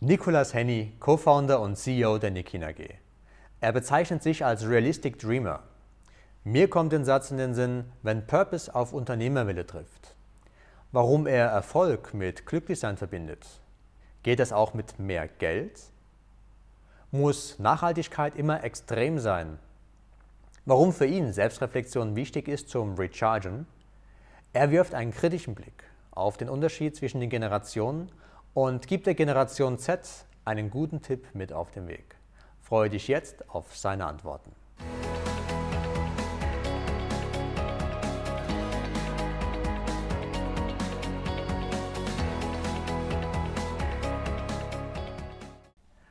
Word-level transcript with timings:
Nicolas 0.00 0.54
Henny, 0.54 0.92
Co-Founder 1.00 1.60
und 1.60 1.74
CEO 1.74 2.18
der 2.18 2.30
Nikin 2.30 2.62
AG. 2.62 2.88
Er 3.60 3.72
bezeichnet 3.72 4.22
sich 4.22 4.44
als 4.44 4.64
Realistic 4.64 5.18
Dreamer. 5.18 5.64
Mir 6.44 6.70
kommt 6.70 6.94
ein 6.94 7.04
Satz 7.04 7.32
in 7.32 7.36
den 7.36 7.52
Sinn, 7.52 7.84
wenn 8.04 8.24
Purpose 8.24 8.72
auf 8.72 8.92
Unternehmerwille 8.92 9.66
trifft. 9.66 10.14
Warum 10.92 11.26
er 11.26 11.46
Erfolg 11.46 12.14
mit 12.14 12.46
Glücklichsein 12.46 12.96
verbindet. 12.96 13.44
Geht 14.22 14.38
das 14.38 14.52
auch 14.52 14.72
mit 14.72 15.00
mehr 15.00 15.26
Geld? 15.26 15.80
Muss 17.10 17.58
Nachhaltigkeit 17.58 18.36
immer 18.36 18.62
extrem 18.62 19.18
sein? 19.18 19.58
Warum 20.64 20.92
für 20.92 21.06
ihn 21.06 21.32
Selbstreflexion 21.32 22.14
wichtig 22.14 22.46
ist 22.46 22.68
zum 22.68 22.94
Rechargen? 22.94 23.66
Er 24.52 24.70
wirft 24.70 24.94
einen 24.94 25.10
kritischen 25.10 25.56
Blick 25.56 25.82
auf 26.12 26.36
den 26.36 26.48
Unterschied 26.48 26.94
zwischen 26.94 27.18
den 27.18 27.30
Generationen 27.30 28.12
und 28.54 28.86
gibt 28.86 29.06
der 29.06 29.14
Generation 29.14 29.78
Z 29.78 30.26
einen 30.44 30.70
guten 30.70 31.02
Tipp 31.02 31.26
mit 31.34 31.52
auf 31.52 31.70
den 31.70 31.88
Weg. 31.88 32.16
Freue 32.60 32.90
dich 32.90 33.08
jetzt 33.08 33.48
auf 33.48 33.76
seine 33.76 34.06
Antworten. 34.06 34.52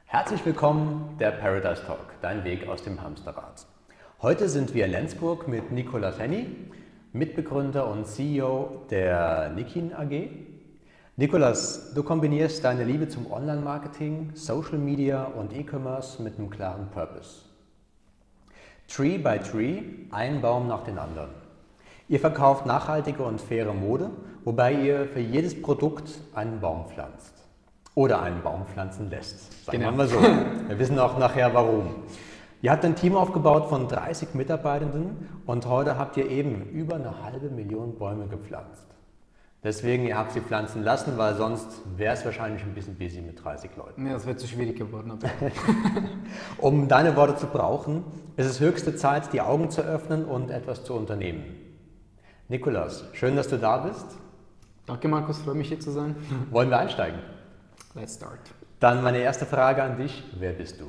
Herzlich 0.06 0.46
willkommen, 0.46 1.16
der 1.20 1.32
Paradise 1.32 1.86
Talk, 1.86 2.20
dein 2.22 2.44
Weg 2.44 2.68
aus 2.68 2.82
dem 2.82 3.02
Hamsterrad. 3.02 3.66
Heute 4.22 4.50
sind 4.50 4.74
wir 4.74 4.86
in 4.86 4.92
Lenzburg 4.92 5.48
mit 5.48 5.72
Nicolas 5.72 6.20
Henny, 6.20 6.48
Mitbegründer 7.14 7.88
und 7.88 8.08
CEO 8.08 8.86
der 8.90 9.50
Nikin 9.50 9.94
AG. 9.94 10.30
Nikolas, 11.20 11.96
du 11.96 12.04
kombinierst 12.04 12.64
deine 12.64 12.84
Liebe 12.84 13.08
zum 13.08 13.32
Online-Marketing, 13.32 14.34
Social 14.36 14.78
Media 14.78 15.24
und 15.24 15.52
E-Commerce 15.52 16.22
mit 16.22 16.38
einem 16.38 16.52
klaren 16.52 16.90
Purpose. 16.92 17.42
Tree 18.88 19.18
by 19.18 19.40
Tree, 19.40 19.82
ein 20.12 20.42
Baum 20.42 20.68
nach 20.68 20.84
dem 20.84 21.00
anderen. 21.00 21.32
Ihr 22.08 22.20
verkauft 22.20 22.68
nachhaltige 22.68 23.24
und 23.24 23.42
faire 23.42 23.74
Mode, 23.74 24.12
wobei 24.44 24.74
ihr 24.74 25.08
für 25.08 25.20
jedes 25.20 25.60
Produkt 25.60 26.22
einen 26.36 26.60
Baum 26.60 26.86
pflanzt. 26.88 27.34
Oder 27.96 28.22
einen 28.22 28.44
Baum 28.44 28.68
pflanzen 28.68 29.10
lässt. 29.10 29.66
Sagen 29.66 29.80
genau. 29.80 29.94
wir 29.94 29.98
mal 29.98 30.08
so. 30.08 30.22
Wir 30.68 30.78
wissen 30.78 31.00
auch 31.00 31.18
nachher 31.18 31.52
warum. 31.52 31.96
Ihr 32.62 32.70
habt 32.70 32.86
ein 32.86 32.96
Team 32.96 33.16
aufgebaut 33.16 33.70
von 33.70 33.88
30 33.88 34.36
Mitarbeitenden 34.36 35.28
und 35.48 35.66
heute 35.66 35.98
habt 35.98 36.16
ihr 36.16 36.30
eben 36.30 36.70
über 36.70 36.94
eine 36.94 37.24
halbe 37.24 37.50
Million 37.50 37.98
Bäume 37.98 38.28
gepflanzt. 38.28 38.97
Deswegen, 39.68 40.08
ihr 40.08 40.18
habt 40.18 40.32
sie 40.32 40.40
pflanzen 40.40 40.82
lassen, 40.82 41.18
weil 41.18 41.36
sonst 41.36 41.68
wäre 41.98 42.14
es 42.14 42.24
wahrscheinlich 42.24 42.64
ein 42.64 42.74
bisschen 42.74 42.96
busy 42.96 43.20
mit 43.20 43.44
30 43.44 43.72
Leuten. 43.76 44.08
Ja, 44.08 44.14
das 44.14 44.26
wäre 44.26 44.38
zu 44.38 44.48
schwierig 44.48 44.78
geworden. 44.78 45.20
um 46.60 46.88
deine 46.88 47.18
Worte 47.18 47.36
zu 47.36 47.48
brauchen, 47.48 48.06
ist 48.38 48.46
es 48.46 48.62
höchste 48.62 48.96
Zeit, 48.96 49.34
die 49.34 49.42
Augen 49.42 49.70
zu 49.70 49.82
öffnen 49.82 50.24
und 50.24 50.52
etwas 50.52 50.86
zu 50.86 50.94
unternehmen. 50.94 51.44
Nikolas, 52.48 53.04
schön, 53.12 53.36
dass 53.36 53.50
du 53.50 53.58
da 53.58 53.80
bist. 53.80 54.06
Danke, 54.86 55.10
Markus, 55.10 55.40
freue 55.40 55.56
mich 55.56 55.68
hier 55.68 55.82
zu 55.82 55.92
sein. 55.92 56.16
Wollen 56.50 56.70
wir 56.70 56.80
einsteigen? 56.80 57.20
Let's 57.94 58.16
start. 58.16 58.40
Dann 58.80 59.04
meine 59.04 59.18
erste 59.18 59.46
Frage 59.46 59.84
an 59.84 59.98
dich. 59.98 60.24
Wer 60.40 60.54
bist 60.54 60.80
du? 60.80 60.86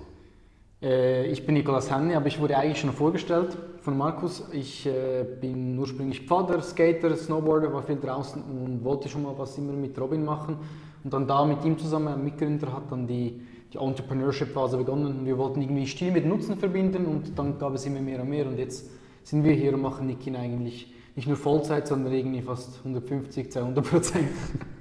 Äh, 0.81 1.27
ich 1.27 1.45
bin 1.45 1.55
Nikolaus 1.55 1.91
Henny, 1.91 2.15
aber 2.15 2.27
ich 2.27 2.41
wurde 2.41 2.57
eigentlich 2.57 2.81
schon 2.81 2.93
vorgestellt 2.93 3.57
von 3.81 3.97
Markus. 3.97 4.45
Ich 4.53 4.87
äh, 4.87 5.25
bin 5.41 5.79
ursprünglich 5.79 6.23
Pfader, 6.23 6.63
Skater, 6.63 7.17
Snowboarder, 7.17 7.73
war 7.73 7.83
viel 7.83 7.97
draußen 7.97 8.43
und 8.43 8.85
wollte 8.85 9.09
schon 9.09 9.23
mal 9.23 9.35
was 9.37 9.59
immer 9.59 9.73
mit 9.73 9.99
Robin 10.01 10.25
machen. 10.25 10.57
Und 11.05 11.13
dann 11.13 11.27
da 11.27 11.45
mit 11.45 11.65
ihm 11.65 11.79
zusammen, 11.79 12.09
ein 12.09 12.25
Mitgründer, 12.25 12.73
hat 12.73 12.91
dann 12.91 13.07
die, 13.07 13.41
die 13.73 13.79
Entrepreneurship-Phase 13.79 14.77
begonnen. 14.77 15.25
Wir 15.25 15.39
wollten 15.39 15.63
irgendwie 15.63 15.87
Stil 15.87 16.13
mit 16.13 16.27
Nutzen 16.27 16.57
verbinden 16.57 17.07
und 17.07 17.39
dann 17.39 17.59
gab 17.59 17.75
es 17.75 17.87
immer 17.87 18.01
mehr 18.01 18.21
und 18.21 18.29
mehr. 18.29 18.47
Und 18.47 18.59
jetzt 18.59 18.91
sind 19.23 19.45
wir 19.45 19.53
hier 19.53 19.75
und 19.75 19.83
machen 19.83 20.07
Nikin 20.07 20.37
eigentlich 20.37 20.93
nicht 21.15 21.27
nur 21.27 21.37
Vollzeit, 21.37 21.87
sondern 21.89 22.13
irgendwie 22.13 22.43
fast 22.43 22.79
150, 22.79 23.51
200 23.51 23.85
Prozent. 23.85 24.29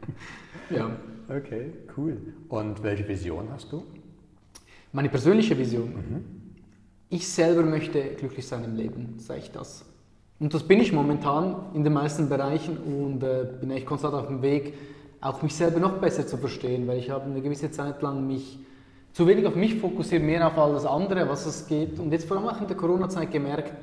ja. 0.69 0.91
Okay, 1.29 1.73
cool. 1.97 2.17
Und 2.47 2.81
welche 2.83 3.05
Vision 3.07 3.49
hast 3.51 3.71
du? 3.71 3.83
Meine 4.97 5.09
persönliche 5.09 5.55
Vision. 5.55 5.89
Mhm. 5.89 6.25
Ich 7.09 7.27
selber 7.27 7.61
möchte 7.61 8.01
glücklich 8.17 8.47
sein 8.47 8.63
im 8.63 8.75
Leben, 8.75 9.13
sage 9.19 9.41
ich 9.41 9.51
das. 9.51 9.85
Und 10.39 10.55
das 10.55 10.63
bin 10.63 10.79
ich 10.79 10.91
momentan 10.91 11.67
in 11.75 11.83
den 11.83 11.93
meisten 11.93 12.27
Bereichen 12.29 12.77
und 12.77 13.21
äh, 13.21 13.45
bin 13.61 13.69
eigentlich 13.69 13.85
konstant 13.85 14.15
auf 14.15 14.25
dem 14.25 14.41
Weg, 14.41 14.73
auch 15.21 15.43
mich 15.43 15.53
selber 15.53 15.79
noch 15.79 15.99
besser 15.99 16.25
zu 16.25 16.37
verstehen, 16.37 16.87
weil 16.87 16.97
ich 16.97 17.11
habe 17.11 17.25
eine 17.25 17.43
gewisse 17.43 17.69
Zeit 17.69 18.01
lang 18.01 18.25
mich 18.25 18.57
zu 19.13 19.27
wenig 19.27 19.45
auf 19.45 19.55
mich 19.55 19.75
fokussiert, 19.75 20.23
mehr 20.23 20.47
auf 20.47 20.57
alles 20.57 20.83
andere, 20.83 21.29
was 21.29 21.45
es 21.45 21.67
geht. 21.67 21.99
Und 21.99 22.11
jetzt 22.11 22.27
vor 22.27 22.37
allem 22.37 22.47
auch 22.47 22.59
in 22.59 22.65
der 22.65 22.75
Corona-Zeit 22.75 23.31
gemerkt, 23.31 23.73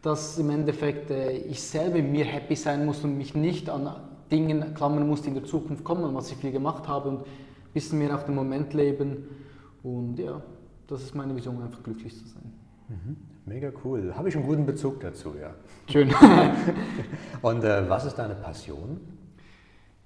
dass 0.00 0.38
im 0.38 0.48
Endeffekt 0.50 1.10
äh, 1.10 1.38
ich 1.38 1.60
selber 1.60 1.96
in 1.96 2.12
mir 2.12 2.24
happy 2.24 2.54
sein 2.54 2.86
muss 2.86 3.02
und 3.02 3.18
mich 3.18 3.34
nicht 3.34 3.68
an 3.68 3.96
Dingen 4.30 4.74
klammern 4.74 5.08
muss, 5.08 5.22
die 5.22 5.28
in 5.30 5.34
der 5.34 5.44
Zukunft 5.44 5.82
kommen 5.82 6.14
was 6.14 6.30
ich 6.30 6.36
viel 6.36 6.52
gemacht 6.52 6.86
habe 6.86 7.08
und 7.08 7.18
ein 7.22 7.24
bisschen 7.74 7.98
mehr 7.98 8.14
auf 8.14 8.26
den 8.26 8.36
Moment 8.36 8.72
leben 8.74 9.26
und 9.82 10.18
ja, 10.18 10.40
das 10.86 11.02
ist 11.02 11.14
meine 11.14 11.34
Vision, 11.34 11.62
einfach 11.62 11.82
glücklich 11.82 12.16
zu 12.16 12.26
sein. 12.26 12.52
Mhm. 12.88 13.16
Mega 13.44 13.72
cool. 13.84 14.12
Habe 14.14 14.28
ich 14.28 14.36
einen 14.36 14.46
guten 14.46 14.66
Bezug 14.66 15.00
dazu, 15.00 15.34
ja. 15.40 15.50
Schön. 15.90 16.12
und 17.42 17.64
äh, 17.64 17.88
was 17.88 18.04
ist 18.04 18.14
deine 18.16 18.34
Passion? 18.34 19.00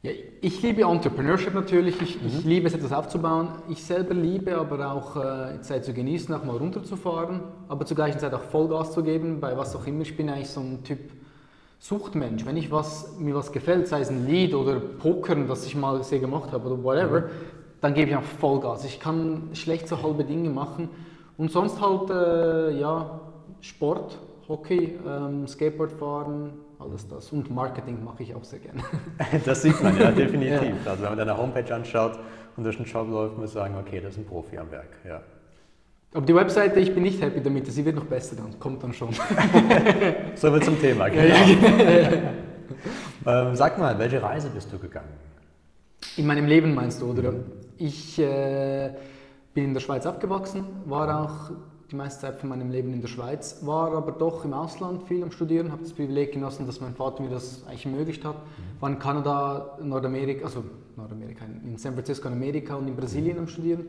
Ja, 0.03 0.13
ich 0.41 0.63
liebe 0.63 0.83
Entrepreneurship 0.83 1.53
natürlich, 1.53 2.01
ich, 2.01 2.23
mhm. 2.23 2.29
ich, 2.29 2.45
liebe 2.45 2.67
es, 2.69 2.75
etwas 2.75 2.93
aufzubauen. 2.93 3.49
Ich 3.69 3.85
selber 3.85 4.15
liebe 4.15 4.57
aber 4.57 4.93
auch 4.93 5.17
äh, 5.17 5.61
Zeit 5.61 5.85
zu 5.85 5.93
genießen, 5.93 6.35
auch 6.35 6.45
mal 6.45 6.57
runterzufahren, 6.57 7.41
aber 7.69 7.85
zur 7.85 7.97
gleichen 7.97 8.19
Zeit 8.19 8.33
auch 8.33 8.43
Vollgas 8.43 8.93
zu 8.93 9.03
geben, 9.03 9.41
bei 9.41 9.57
was 9.57 9.77
auch 9.77 9.87
immer. 9.87 10.03
Ich 10.03 10.17
bin 10.17 10.31
eigentlich 10.31 10.49
so 10.49 10.61
ein 10.61 10.83
Typ 10.85 11.01
Suchtmensch. 11.79 12.47
Wenn 12.47 12.57
ich 12.57 12.71
was, 12.71 13.19
mir 13.19 13.35
was 13.35 13.53
gefällt, 13.53 13.89
sei 13.89 14.01
es 14.01 14.09
ein 14.09 14.27
Lied 14.27 14.55
oder 14.55 14.81
Pokern, 14.81 15.47
das 15.47 15.67
ich 15.67 15.77
mal 15.77 16.03
sehr 16.05 16.21
gemacht 16.21 16.53
habe 16.53 16.69
oder 16.71 16.83
whatever, 16.83 17.21
mhm 17.21 17.56
dann 17.81 17.95
gebe 17.95 18.11
ich 18.11 18.17
auch 18.17 18.23
Vollgas. 18.23 18.85
Ich 18.85 19.01
kann 19.01 19.51
schlecht 19.53 19.89
so 19.89 20.03
halbe 20.03 20.25
Dinge 20.25 20.51
machen. 20.51 20.89
Und 21.37 21.53
sonst 21.53 21.81
halt, 21.81 22.11
äh, 22.11 22.79
ja, 22.79 23.21
Sport, 23.61 24.19
Hockey, 24.49 24.99
ähm, 25.07 25.47
Skateboard 25.47 25.93
fahren, 25.93 26.53
alles 26.79 27.07
das. 27.09 27.33
Und 27.33 27.51
Marketing 27.51 28.03
mache 28.05 28.23
ich 28.23 28.35
auch 28.35 28.45
sehr 28.45 28.61
gerne. 28.61 28.83
das 29.45 29.63
sieht 29.63 29.83
man 29.83 29.99
ja 29.99 30.11
definitiv. 30.13 30.85
Ja. 30.85 30.91
Also 30.91 31.03
wenn 31.03 31.11
man 31.11 31.19
deine 31.19 31.37
Homepage 31.37 31.75
anschaut 31.75 32.19
und 32.57 32.65
durch 32.65 32.77
den 32.77 32.87
Job 32.87 33.09
läuft, 33.11 33.39
muss 33.39 33.55
man 33.55 33.65
sagen, 33.65 33.75
okay, 33.79 34.01
das 34.01 34.13
ist 34.13 34.19
ein 34.19 34.27
Profi 34.27 34.57
am 34.59 34.71
Werk. 34.71 34.89
Ja. 35.07 35.21
Aber 36.15 36.25
die 36.25 36.35
Webseite, 36.35 36.81
ich 36.81 36.95
bin 36.95 37.03
nicht 37.03 37.21
happy 37.21 37.43
damit, 37.43 37.67
sie 37.71 37.85
wird 37.85 37.97
noch 37.97 38.05
besser, 38.05 38.37
dann 38.37 38.59
kommt 38.59 38.83
dann 38.83 38.93
schon. 38.95 39.13
so 40.35 40.53
wird 40.53 40.65
zum 40.65 40.81
Thema, 40.81 41.09
genau. 41.09 41.35
ähm, 43.27 43.55
sag 43.55 43.79
mal, 43.79 43.99
welche 43.99 44.23
Reise 44.23 44.49
bist 44.49 44.73
du 44.73 44.79
gegangen? 44.79 45.13
In 46.17 46.27
meinem 46.27 46.47
Leben 46.47 46.75
meinst 46.75 47.03
du, 47.03 47.11
oder? 47.11 47.35
Ich 47.79 48.19
äh, 48.19 48.91
bin 49.55 49.65
in 49.65 49.75
der 49.75 49.81
Schweiz 49.81 50.07
aufgewachsen, 50.07 50.65
war 50.87 51.25
auch 51.25 51.51
die 51.91 51.97
meiste 51.97 52.23
Zeit 52.23 52.41
von 52.41 52.49
meinem 52.49 52.71
Leben 52.71 52.93
in 52.93 53.01
der 53.01 53.09
Schweiz, 53.09 53.61
war 53.63 53.93
aber 53.93 54.13
doch 54.13 54.45
im 54.45 54.53
Ausland 54.53 55.05
viel 55.05 55.23
am 55.23 55.31
Studieren, 55.31 55.71
habe 55.71 55.83
das 55.83 55.93
Privileg 55.93 56.33
genossen, 56.33 56.67
dass 56.67 56.81
mein 56.81 56.95
Vater 56.95 57.23
mir 57.23 57.31
das 57.31 57.65
eigentlich 57.67 57.87
ermöglicht 57.87 58.25
hat. 58.25 58.35
Mhm. 58.37 58.81
War 58.81 58.91
in 58.91 58.99
Kanada, 58.99 59.79
Nordamerika, 59.83 60.47
also 60.47 60.65
Nordamerika, 60.97 61.45
in 61.45 61.77
San 61.77 61.95
Francisco 61.95 62.29
in 62.29 62.35
Amerika 62.35 62.75
und 62.75 62.89
in 62.89 62.97
Brasilien 62.97 63.39
am 63.39 63.47
Studieren 63.47 63.87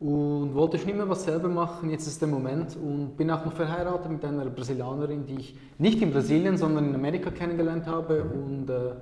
und 0.00 0.54
wollte 0.54 0.78
schon 0.78 0.90
immer 0.90 1.08
was 1.08 1.24
selber 1.24 1.48
machen. 1.48 1.90
Jetzt 1.90 2.06
ist 2.06 2.20
der 2.20 2.28
Moment 2.28 2.76
und 2.76 3.16
bin 3.16 3.30
auch 3.30 3.44
noch 3.44 3.52
verheiratet 3.52 4.10
mit 4.10 4.24
einer 4.24 4.44
Brasilianerin, 4.46 5.26
die 5.26 5.34
ich 5.40 5.56
nicht 5.76 6.00
in 6.00 6.12
Brasilien, 6.12 6.56
sondern 6.56 6.88
in 6.88 6.94
Amerika 6.94 7.30
kennengelernt 7.30 7.86
habe 7.86 8.22
und 8.22 8.70
äh, 8.70 8.92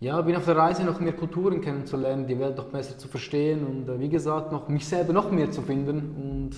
ja, 0.00 0.20
bin 0.20 0.36
auf 0.36 0.44
der 0.44 0.56
Reise, 0.56 0.84
noch 0.84 1.00
mehr 1.00 1.14
Kulturen 1.14 1.60
kennenzulernen, 1.60 2.26
die 2.26 2.38
Welt 2.38 2.56
noch 2.56 2.66
besser 2.66 2.98
zu 2.98 3.08
verstehen 3.08 3.66
und 3.66 3.88
äh, 3.88 3.98
wie 3.98 4.08
gesagt, 4.08 4.52
noch 4.52 4.68
mich 4.68 4.86
selber 4.86 5.12
noch 5.12 5.30
mehr 5.30 5.50
zu 5.50 5.62
finden 5.62 5.98
und 6.16 6.50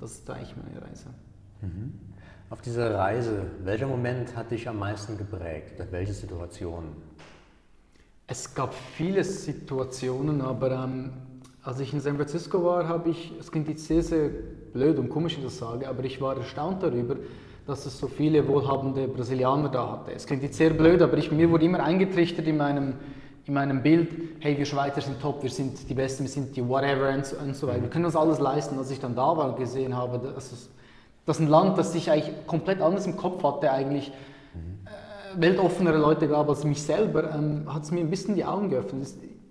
das 0.00 0.12
ist 0.12 0.30
eigentlich 0.30 0.54
meine 0.56 0.82
Reise. 0.82 1.06
Mhm. 1.60 1.92
Auf 2.50 2.62
dieser 2.62 2.94
Reise, 2.94 3.42
welcher 3.62 3.86
Moment 3.86 4.34
hat 4.34 4.50
dich 4.50 4.66
am 4.68 4.78
meisten 4.78 5.18
geprägt? 5.18 5.82
Welche 5.90 6.14
Situation? 6.14 6.84
Es 8.26 8.54
gab 8.54 8.72
viele 8.72 9.22
Situationen, 9.22 10.40
aber 10.40 10.70
ähm, 10.70 11.12
als 11.62 11.80
ich 11.80 11.92
in 11.92 12.00
San 12.00 12.16
Francisco 12.16 12.64
war, 12.64 12.88
habe 12.88 13.10
ich, 13.10 13.32
es 13.38 13.50
klingt 13.52 13.68
jetzt 13.68 13.86
sehr, 13.86 14.02
sehr 14.02 14.30
blöd 14.72 14.98
und 14.98 15.10
komisch, 15.10 15.34
wenn 15.34 15.40
ich 15.40 15.50
das 15.50 15.58
sage, 15.58 15.86
aber 15.88 16.04
ich 16.04 16.20
war 16.20 16.36
erstaunt 16.36 16.82
darüber, 16.82 17.16
dass 17.68 17.84
es 17.84 17.98
so 17.98 18.08
viele 18.08 18.48
wohlhabende 18.48 19.06
Brasilianer 19.06 19.68
da 19.68 19.92
hatte. 19.92 20.12
Es 20.12 20.24
klingt 20.24 20.42
jetzt 20.42 20.56
sehr 20.56 20.70
blöd, 20.70 21.02
aber 21.02 21.18
ich, 21.18 21.30
mir 21.30 21.50
wurde 21.50 21.66
immer 21.66 21.84
eingetrichtert 21.84 22.46
in 22.46 22.56
meinem, 22.56 22.94
in 23.44 23.52
meinem 23.52 23.82
Bild, 23.82 24.08
hey, 24.40 24.56
wir 24.56 24.64
Schweizer 24.64 25.02
sind 25.02 25.20
top, 25.20 25.42
wir 25.42 25.50
sind 25.50 25.86
die 25.86 25.92
Besten, 25.92 26.24
wir 26.24 26.30
sind 26.30 26.56
die 26.56 26.66
whatever 26.66 27.10
und 27.12 27.26
so, 27.26 27.36
und 27.36 27.54
so 27.54 27.66
weiter. 27.66 27.82
Wir 27.82 27.90
können 27.90 28.06
uns 28.06 28.16
alles 28.16 28.38
leisten. 28.38 28.78
Als 28.78 28.90
ich 28.90 29.00
dann 29.00 29.14
da 29.14 29.36
war 29.36 29.50
und 29.50 29.58
gesehen 29.58 29.94
habe, 29.94 30.18
dass 30.18 30.50
es, 30.50 30.70
dass 31.26 31.40
ein 31.40 31.48
Land, 31.48 31.76
das 31.76 31.94
ich 31.94 32.10
eigentlich 32.10 32.34
komplett 32.46 32.80
anders 32.80 33.06
im 33.06 33.18
Kopf 33.18 33.44
hatte, 33.44 33.70
eigentlich 33.70 34.08
äh, 34.08 35.38
weltoffenere 35.38 35.98
Leute 35.98 36.26
gab 36.26 36.48
als 36.48 36.64
mich 36.64 36.82
selber, 36.82 37.34
ähm, 37.34 37.66
hat 37.66 37.82
es 37.82 37.90
mir 37.90 38.00
ein 38.00 38.08
bisschen 38.08 38.34
die 38.34 38.46
Augen 38.46 38.70
geöffnet. 38.70 39.08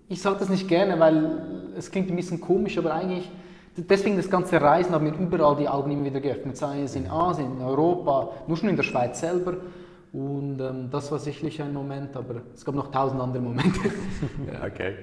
ich 0.09 0.23
sage 0.23 0.37
das 0.39 0.49
nicht 0.49 0.67
gerne, 0.67 0.99
weil 0.99 1.69
es 1.77 1.91
klingt 1.91 2.09
ein 2.09 2.15
bisschen 2.15 2.41
komisch, 2.41 2.79
aber 2.79 2.95
eigentlich, 2.95 3.29
deswegen 3.77 4.17
das 4.17 4.29
ganze 4.29 4.59
Reisen 4.61 4.93
hat 4.93 5.01
mir 5.01 5.13
überall 5.13 5.55
die 5.55 5.67
Augen 5.67 5.91
immer 5.91 6.05
wieder 6.05 6.19
geöffnet, 6.19 6.57
sei 6.57 6.81
es 6.81 6.95
in 6.95 7.09
Asien, 7.09 7.57
in 7.57 7.61
Europa, 7.61 8.29
nur 8.47 8.57
schon 8.57 8.69
in 8.69 8.75
der 8.75 8.83
Schweiz 8.83 9.19
selber. 9.19 9.57
Und 10.13 10.59
ähm, 10.61 10.89
das 10.89 11.11
war 11.11 11.19
sicherlich 11.19 11.61
ein 11.61 11.73
Moment, 11.73 12.15
aber 12.15 12.41
es 12.55 12.65
gab 12.65 12.75
noch 12.75 12.91
tausend 12.91 13.21
andere 13.21 13.43
Momente. 13.43 13.79
okay. 14.65 14.95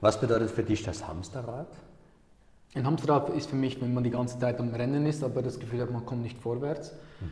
Was 0.00 0.18
bedeutet 0.18 0.50
für 0.50 0.62
dich 0.62 0.82
das 0.82 1.06
Hamsterrad? 1.06 1.68
Ein 2.74 2.86
Hamsterrad 2.86 3.30
ist 3.30 3.50
für 3.50 3.56
mich, 3.56 3.80
wenn 3.80 3.92
man 3.92 4.04
die 4.04 4.10
ganze 4.10 4.38
Zeit 4.38 4.58
am 4.58 4.72
Rennen 4.74 5.04
ist, 5.06 5.22
aber 5.22 5.42
das 5.42 5.58
Gefühl 5.58 5.82
hat, 5.82 5.90
man 5.90 6.06
kommt 6.06 6.22
nicht 6.22 6.38
vorwärts. 6.38 6.92
Mhm. 7.20 7.30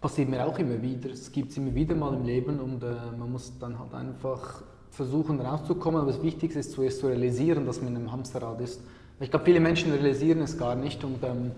Passiert 0.00 0.28
mir 0.28 0.46
auch 0.46 0.58
immer 0.58 0.80
wieder. 0.80 1.10
Es 1.10 1.32
gibt 1.32 1.50
es 1.50 1.56
immer 1.56 1.74
wieder 1.74 1.94
mal 1.94 2.14
im 2.14 2.24
Leben 2.24 2.60
und 2.60 2.82
äh, 2.82 2.94
man 3.18 3.32
muss 3.32 3.58
dann 3.58 3.78
halt 3.78 3.94
einfach 3.94 4.62
versuchen 4.90 5.40
rauszukommen. 5.40 6.00
Aber 6.02 6.12
das 6.12 6.22
Wichtigste 6.22 6.60
ist 6.60 6.72
zuerst 6.72 7.00
zu 7.00 7.08
realisieren, 7.08 7.66
dass 7.66 7.80
man 7.80 7.88
in 7.88 7.96
einem 7.96 8.12
Hamsterrad 8.12 8.60
ist. 8.60 8.80
Ich 9.20 9.30
glaube, 9.30 9.44
viele 9.44 9.60
Menschen 9.60 9.92
realisieren 9.92 10.40
es 10.40 10.58
gar 10.58 10.74
nicht 10.74 11.04
und 11.04 11.22
ähm, 11.22 11.52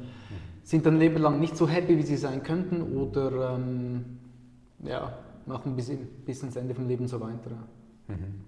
sind 0.62 0.84
dann 0.84 0.98
Leben 0.98 1.18
lang 1.22 1.40
nicht 1.40 1.56
so 1.56 1.68
happy, 1.68 1.96
wie 1.96 2.02
sie 2.02 2.16
sein 2.16 2.42
könnten 2.42 2.82
oder 2.96 3.54
ähm, 3.54 4.04
ja, 4.82 5.12
machen 5.46 5.76
bis, 5.76 5.90
bis 6.24 6.42
ins 6.42 6.56
Ende 6.56 6.74
vom 6.74 6.88
Leben 6.88 7.08
so 7.08 7.20
weiter. 7.20 7.52
Mhm. 8.08 8.42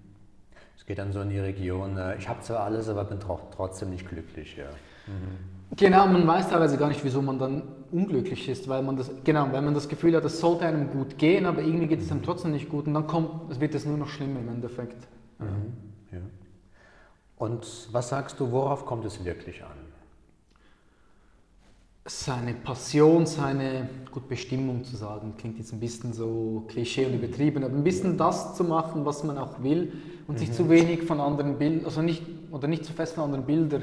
Es 0.77 0.85
geht 0.85 0.97
dann 0.97 1.11
so 1.11 1.21
in 1.21 1.29
die 1.29 1.39
Region, 1.39 1.97
äh, 1.97 2.17
ich 2.17 2.27
habe 2.29 2.41
zwar 2.41 2.61
alles, 2.61 2.89
aber 2.89 3.05
bin 3.05 3.19
trotzdem 3.19 3.89
nicht 3.89 4.07
glücklich. 4.07 4.57
Ja. 4.57 4.65
Mhm. 5.07 5.75
Genau, 5.75 6.07
man 6.07 6.25
weiß 6.25 6.49
teilweise 6.49 6.77
gar 6.77 6.87
nicht, 6.87 7.03
wieso 7.03 7.21
man 7.21 7.37
dann 7.37 7.63
unglücklich 7.91 8.49
ist, 8.49 8.67
weil 8.67 8.81
man 8.81 8.97
das, 8.97 9.11
genau, 9.23 9.47
wenn 9.51 9.65
man 9.65 9.73
das 9.73 9.87
Gefühl 9.87 10.15
hat, 10.15 10.25
es 10.25 10.39
sollte 10.39 10.65
einem 10.65 10.89
gut 10.89 11.17
gehen, 11.17 11.45
aber 11.45 11.61
irgendwie 11.61 11.87
geht 11.87 12.01
es 12.01 12.11
einem 12.11 12.23
trotzdem 12.23 12.51
nicht 12.51 12.69
gut 12.69 12.87
und 12.87 12.93
dann 12.95 13.07
kommt, 13.07 13.59
wird 13.59 13.75
es 13.75 13.85
nur 13.85 13.97
noch 13.97 14.07
schlimmer 14.07 14.39
im 14.39 14.49
Endeffekt. 14.49 15.07
Mhm. 15.39 15.73
Ja. 16.11 16.19
Und 17.39 17.89
was 17.91 18.09
sagst 18.09 18.39
du, 18.39 18.51
worauf 18.51 18.85
kommt 18.85 19.05
es 19.05 19.25
wirklich 19.25 19.63
an? 19.63 19.89
seine 22.09 22.53
Passion, 22.53 23.25
seine 23.25 23.87
gut, 24.11 24.27
Bestimmung 24.27 24.83
zu 24.83 24.95
sagen, 24.95 25.33
klingt 25.37 25.59
jetzt 25.59 25.73
ein 25.73 25.79
bisschen 25.79 26.11
so 26.13 26.63
klischee 26.67 27.05
und 27.05 27.13
übertrieben, 27.13 27.63
aber 27.63 27.75
ein 27.75 27.83
bisschen 27.83 28.17
das 28.17 28.55
zu 28.55 28.63
machen, 28.63 29.05
was 29.05 29.23
man 29.23 29.37
auch 29.37 29.61
will 29.61 29.93
und 30.27 30.35
mhm. 30.35 30.39
sich 30.39 30.51
zu 30.51 30.69
wenig 30.69 31.03
von 31.03 31.19
anderen 31.19 31.57
Bildern, 31.57 31.85
also 31.85 32.01
nicht, 32.01 32.23
oder 32.51 32.67
nicht 32.67 32.85
zu 32.85 32.93
fest 32.93 33.13
von 33.13 33.25
anderen 33.25 33.45
Bilder, 33.45 33.81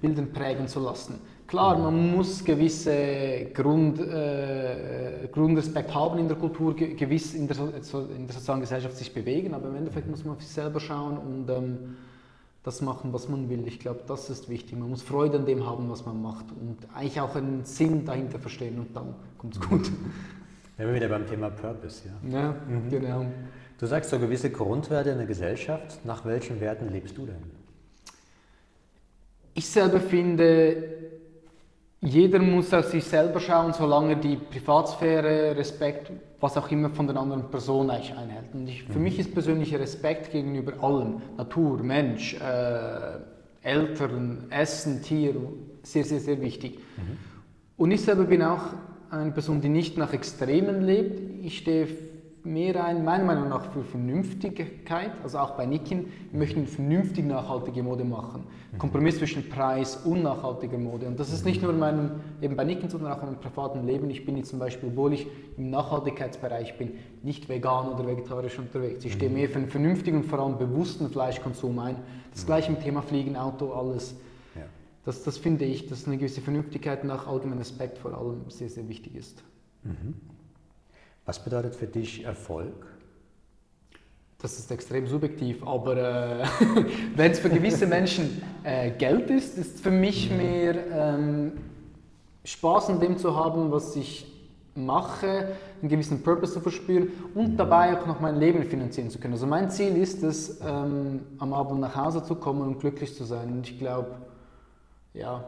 Bildern 0.00 0.32
prägen 0.32 0.66
zu 0.66 0.80
lassen. 0.80 1.20
Klar, 1.46 1.78
man 1.78 2.16
muss 2.16 2.44
gewisse 2.44 3.46
Grund, 3.52 4.00
äh, 4.00 5.28
Grundrespekt 5.32 5.94
haben 5.94 6.18
in 6.18 6.28
der 6.28 6.36
Kultur, 6.36 6.74
gewiss 6.74 7.34
in 7.34 7.46
der, 7.46 7.56
in 7.56 8.26
der 8.26 8.34
sozialen 8.34 8.60
Gesellschaft 8.60 8.96
sich 8.96 9.12
bewegen, 9.12 9.52
aber 9.54 9.68
im 9.68 9.76
Endeffekt 9.76 10.08
muss 10.08 10.24
man 10.24 10.36
auf 10.36 10.42
sich 10.42 10.52
selber 10.52 10.80
schauen 10.80 11.18
und 11.18 11.50
ähm, 11.50 11.96
das 12.62 12.82
machen, 12.82 13.12
was 13.12 13.28
man 13.28 13.48
will. 13.48 13.66
Ich 13.66 13.78
glaube, 13.80 14.00
das 14.06 14.28
ist 14.28 14.48
wichtig. 14.48 14.78
Man 14.78 14.90
muss 14.90 15.02
Freude 15.02 15.38
an 15.38 15.46
dem 15.46 15.66
haben, 15.66 15.88
was 15.90 16.04
man 16.04 16.20
macht 16.20 16.46
und 16.52 16.76
eigentlich 16.94 17.20
auch 17.20 17.34
einen 17.34 17.64
Sinn 17.64 18.04
dahinter 18.04 18.38
verstehen 18.38 18.78
und 18.78 18.94
dann 18.94 19.14
kommt 19.38 19.56
es 19.56 19.60
gut. 19.60 19.90
Wenn 20.76 20.88
wir 20.88 20.94
wieder 20.94 21.08
beim 21.08 21.26
Thema 21.26 21.50
Purpose, 21.50 22.02
ja. 22.06 22.30
Ja, 22.30 22.54
mhm. 22.66 22.88
genau. 22.88 23.26
Du 23.78 23.86
sagst 23.86 24.10
so 24.10 24.18
gewisse 24.18 24.50
Grundwerte 24.50 25.10
in 25.10 25.18
der 25.18 25.26
Gesellschaft. 25.26 26.04
Nach 26.04 26.24
welchen 26.24 26.60
Werten 26.60 26.90
lebst 26.90 27.16
du 27.16 27.26
denn? 27.26 27.42
Ich 29.54 29.66
selber 29.66 30.00
finde, 30.00 31.09
jeder 32.02 32.38
muss 32.38 32.72
auf 32.72 32.86
sich 32.86 33.04
selber 33.04 33.40
schauen, 33.40 33.74
solange 33.74 34.16
die 34.16 34.36
Privatsphäre, 34.36 35.54
Respekt, 35.56 36.10
was 36.40 36.56
auch 36.56 36.70
immer 36.70 36.88
von 36.88 37.06
der 37.06 37.16
anderen 37.16 37.50
Person 37.50 37.90
eigentlich 37.90 38.16
einhält. 38.16 38.54
Und 38.54 38.66
ich, 38.68 38.84
für 38.84 38.98
mhm. 38.98 39.04
mich 39.04 39.18
ist 39.18 39.34
persönlicher 39.34 39.78
Respekt 39.78 40.32
gegenüber 40.32 40.82
allem, 40.82 41.20
Natur, 41.36 41.82
Mensch, 41.82 42.34
äh, 42.34 43.18
Eltern, 43.62 44.46
Essen, 44.48 45.02
Tier, 45.02 45.34
sehr, 45.82 46.04
sehr, 46.04 46.20
sehr 46.20 46.40
wichtig. 46.40 46.78
Mhm. 46.78 47.18
Und 47.76 47.90
ich 47.90 48.00
selber 48.00 48.24
bin 48.24 48.42
auch 48.42 48.62
eine 49.10 49.32
Person, 49.32 49.60
die 49.60 49.68
nicht 49.68 49.98
nach 49.98 50.14
Extremen 50.14 50.82
lebt. 50.82 51.44
Ich 51.44 51.58
stehe 51.58 51.86
mehr 52.44 52.84
ein, 52.84 53.04
meiner 53.04 53.24
Meinung 53.24 53.48
nach, 53.48 53.70
für 53.72 53.82
Vernünftigkeit. 53.82 55.12
Also 55.22 55.38
auch 55.38 55.52
bei 55.52 55.66
Nikin, 55.66 56.06
wir 56.30 56.38
möchten 56.38 56.66
vernünftig 56.66 57.24
nachhaltige 57.24 57.82
Mode 57.82 58.04
machen. 58.04 58.44
Kompromiss 58.78 59.18
zwischen 59.18 59.48
Preis 59.48 59.96
und 60.04 60.22
nachhaltiger 60.22 60.78
Mode. 60.78 61.06
Und 61.06 61.18
das 61.18 61.32
ist 61.32 61.44
nicht 61.44 61.62
nur 61.62 61.72
in 61.72 61.78
meinem, 61.78 62.10
eben 62.40 62.56
bei 62.56 62.64
Nikin, 62.64 62.88
sondern 62.88 63.12
auch 63.12 63.20
in 63.20 63.26
meinem 63.26 63.40
privaten 63.40 63.86
Leben. 63.86 64.08
Ich 64.10 64.24
bin 64.24 64.36
jetzt 64.36 64.50
zum 64.50 64.58
Beispiel, 64.58 64.90
obwohl 64.90 65.12
ich 65.12 65.26
im 65.56 65.70
Nachhaltigkeitsbereich 65.70 66.78
bin, 66.78 66.92
nicht 67.22 67.48
vegan 67.48 67.88
oder 67.88 68.06
vegetarisch 68.06 68.58
unterwegs. 68.58 69.04
Ich 69.04 69.14
stehe 69.14 69.30
mehr 69.30 69.48
für 69.48 69.58
einen 69.58 69.68
vernünftigen 69.68 70.18
und 70.18 70.24
vor 70.24 70.38
allem 70.38 70.58
bewussten 70.58 71.10
Fleischkonsum 71.10 71.78
ein. 71.78 71.96
Das 72.32 72.46
gleiche 72.46 72.70
mit 72.70 72.82
Thema 72.82 73.02
Fliegen, 73.02 73.36
Auto, 73.36 73.72
alles. 73.72 74.14
Das, 75.04 75.22
das 75.22 75.38
finde 75.38 75.64
ich, 75.64 75.86
dass 75.86 76.06
eine 76.06 76.18
gewisse 76.18 76.40
Vernünftigkeit 76.40 77.04
nach 77.04 77.26
allgemeinem 77.26 77.58
Respekt 77.58 77.98
vor 77.98 78.16
allem 78.16 78.42
sehr, 78.48 78.68
sehr 78.68 78.88
wichtig 78.88 79.16
ist. 79.16 79.42
Mhm. 79.82 80.14
Was 81.30 81.38
bedeutet 81.38 81.76
für 81.76 81.86
dich 81.86 82.24
Erfolg? 82.24 82.74
Das 84.42 84.58
ist 84.58 84.68
extrem 84.72 85.06
subjektiv, 85.06 85.64
aber 85.64 85.96
äh, 85.96 86.44
wenn 87.14 87.30
es 87.30 87.38
für 87.38 87.48
gewisse 87.48 87.86
Menschen 87.86 88.42
äh, 88.64 88.90
Geld 88.90 89.30
ist, 89.30 89.56
ist 89.56 89.78
für 89.78 89.92
mich 89.92 90.28
mhm. 90.28 90.36
mehr 90.38 90.74
ähm, 90.90 91.52
Spaß 92.42 92.90
an 92.90 92.98
dem 92.98 93.16
zu 93.16 93.36
haben, 93.36 93.70
was 93.70 93.94
ich 93.94 94.26
mache, 94.74 95.52
einen 95.80 95.88
gewissen 95.88 96.20
Purpose 96.20 96.54
zu 96.54 96.60
verspüren 96.60 97.12
und 97.36 97.52
mhm. 97.52 97.56
dabei 97.56 97.96
auch 97.96 98.06
noch 98.08 98.18
mein 98.18 98.34
Leben 98.34 98.64
finanzieren 98.64 99.08
zu 99.08 99.20
können. 99.20 99.34
Also 99.34 99.46
mein 99.46 99.70
Ziel 99.70 99.96
ist 99.98 100.24
es, 100.24 100.60
ähm, 100.60 101.20
am 101.38 101.54
Abend 101.54 101.78
nach 101.78 101.94
Hause 101.94 102.24
zu 102.24 102.34
kommen 102.34 102.62
und 102.62 102.80
glücklich 102.80 103.14
zu 103.14 103.22
sein. 103.22 103.52
Und 103.52 103.70
ich 103.70 103.78
glaube, 103.78 104.16
ja, 105.14 105.44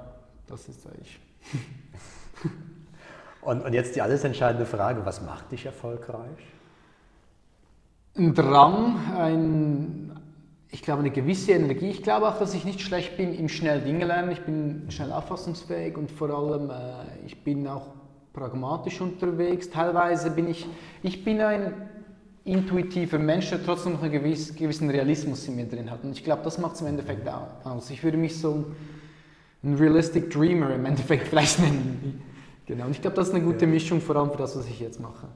das 0.47 0.69
ist 0.69 0.87
eigentlich. 0.87 1.19
Und, 3.43 3.65
und 3.65 3.73
jetzt 3.73 3.97
die 3.97 4.03
alles 4.03 4.25
entscheidende 4.25 4.67
Frage, 4.67 5.05
was 5.05 5.21
macht 5.21 5.51
dich 5.51 5.67
erfolgreich? 5.67 6.39
Ein 8.17 8.35
Drang, 8.35 8.97
ein, 9.17 10.21
ich 10.71 10.83
glaube 10.83 11.01
eine 11.01 11.11
gewisse 11.11 11.53
Energie. 11.53 11.91
Ich 11.91 12.03
glaube 12.03 12.29
auch, 12.29 12.39
dass 12.39 12.55
ich 12.55 12.65
nicht 12.65 12.81
schlecht 12.81 13.17
bin 13.17 13.35
im 13.35 13.49
schnell 13.49 13.81
Dinge 13.81 14.05
lernen. 14.05 14.31
Ich 14.31 14.43
bin 14.43 14.87
schnell 14.91 15.13
auffassungsfähig 15.13 15.97
und 15.97 16.11
vor 16.11 16.31
allem 16.31 16.71
äh, 16.71 17.27
ich 17.27 17.43
bin 17.43 17.67
auch 17.67 17.89
pragmatisch 18.33 19.01
unterwegs. 19.01 19.71
Teilweise 19.71 20.31
bin 20.31 20.49
ich, 20.49 20.67
ich 21.03 21.25
bin 21.25 21.41
ein 21.41 21.75
intuitiver 22.45 23.19
Mensch, 23.19 23.51
der 23.51 23.65
trotzdem 23.65 23.95
noch 23.95 24.03
einen 24.03 24.13
gewissen, 24.13 24.55
gewissen 24.57 24.89
Realismus 24.89 25.49
in 25.49 25.57
mir 25.57 25.67
drin 25.67 25.91
hat. 25.91 26.05
Und 26.05 26.13
ich 26.13 26.23
glaube, 26.23 26.43
das 26.45 26.59
macht 26.59 26.77
es 26.77 26.81
im 26.81 26.89
Endeffekt 26.89 27.29
aus. 27.29 27.91
Ich 27.91 28.05
würde 28.05 28.19
mich 28.19 28.39
so 28.39 28.67
ein 29.65 29.75
Realistic 29.75 30.31
Dreamer 30.31 30.75
im 30.75 30.85
Endeffekt 30.85 31.27
vielleicht 31.29 31.59
nennen. 31.59 32.23
Genau, 32.67 32.87
und 32.87 32.93
ich 32.93 33.01
glaube, 33.01 33.17
das 33.17 33.29
ist 33.29 33.35
eine 33.35 33.45
gute. 33.45 33.67
Mischung, 33.67 34.01
vor 34.01 34.17
allem 34.17 34.31
für 34.31 34.39
das, 34.39 34.57
was 34.57 34.67
ich 34.67 34.81
jetzt 34.81 35.01
mache. 35.01 35.27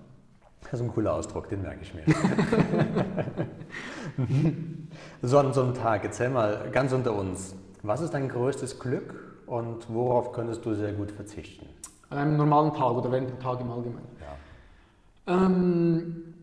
Das 0.63 0.75
ist 0.75 0.81
ein 0.81 0.93
cooler 0.93 1.15
Ausdruck, 1.15 1.49
den 1.49 1.63
merke 1.63 1.81
ich 1.83 1.95
mir. 1.95 2.03
so, 5.23 5.39
an 5.39 5.53
so 5.53 5.63
einem 5.63 5.75
Tag, 5.75 6.05
erzähl 6.05 6.29
mal 6.29 6.69
ganz 6.73 6.93
unter 6.93 7.15
uns, 7.15 7.55
was 7.83 8.01
ist 8.01 8.15
dein 8.15 8.29
größtes 8.29 8.81
Glück 8.81 9.15
und 9.47 9.93
worauf 9.93 10.33
könntest 10.33 10.65
du 10.67 10.75
sehr 10.75 10.93
gut 10.93 11.13
verzichten? 11.13 11.67
An 12.11 12.19
einem 12.19 12.37
normalen 12.37 12.73
Tag 12.73 12.93
oder 12.93 13.11
während 13.13 13.31
dem 13.31 13.41
Tag 13.41 13.61
im 13.61 13.71
Allgemeinen? 13.71 14.09
Ja. 14.21 15.47
Ähm, 15.47 16.35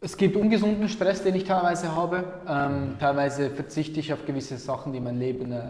es 0.00 0.16
gibt 0.16 0.36
ungesunden 0.36 0.88
Stress, 0.88 1.22
den 1.22 1.34
ich 1.34 1.44
teilweise 1.44 1.94
habe. 1.94 2.24
Ähm, 2.48 2.96
teilweise 2.98 3.50
verzichte 3.50 4.00
ich 4.00 4.12
auf 4.12 4.24
gewisse 4.24 4.56
Sachen, 4.56 4.92
die 4.92 5.00
mein 5.00 5.18
Leben 5.18 5.52
äh, 5.52 5.60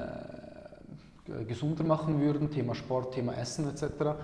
gesunder 1.46 1.84
machen 1.84 2.20
würden, 2.20 2.50
Thema 2.50 2.74
Sport, 2.74 3.14
Thema 3.14 3.36
Essen 3.36 3.68
etc. 3.68 4.16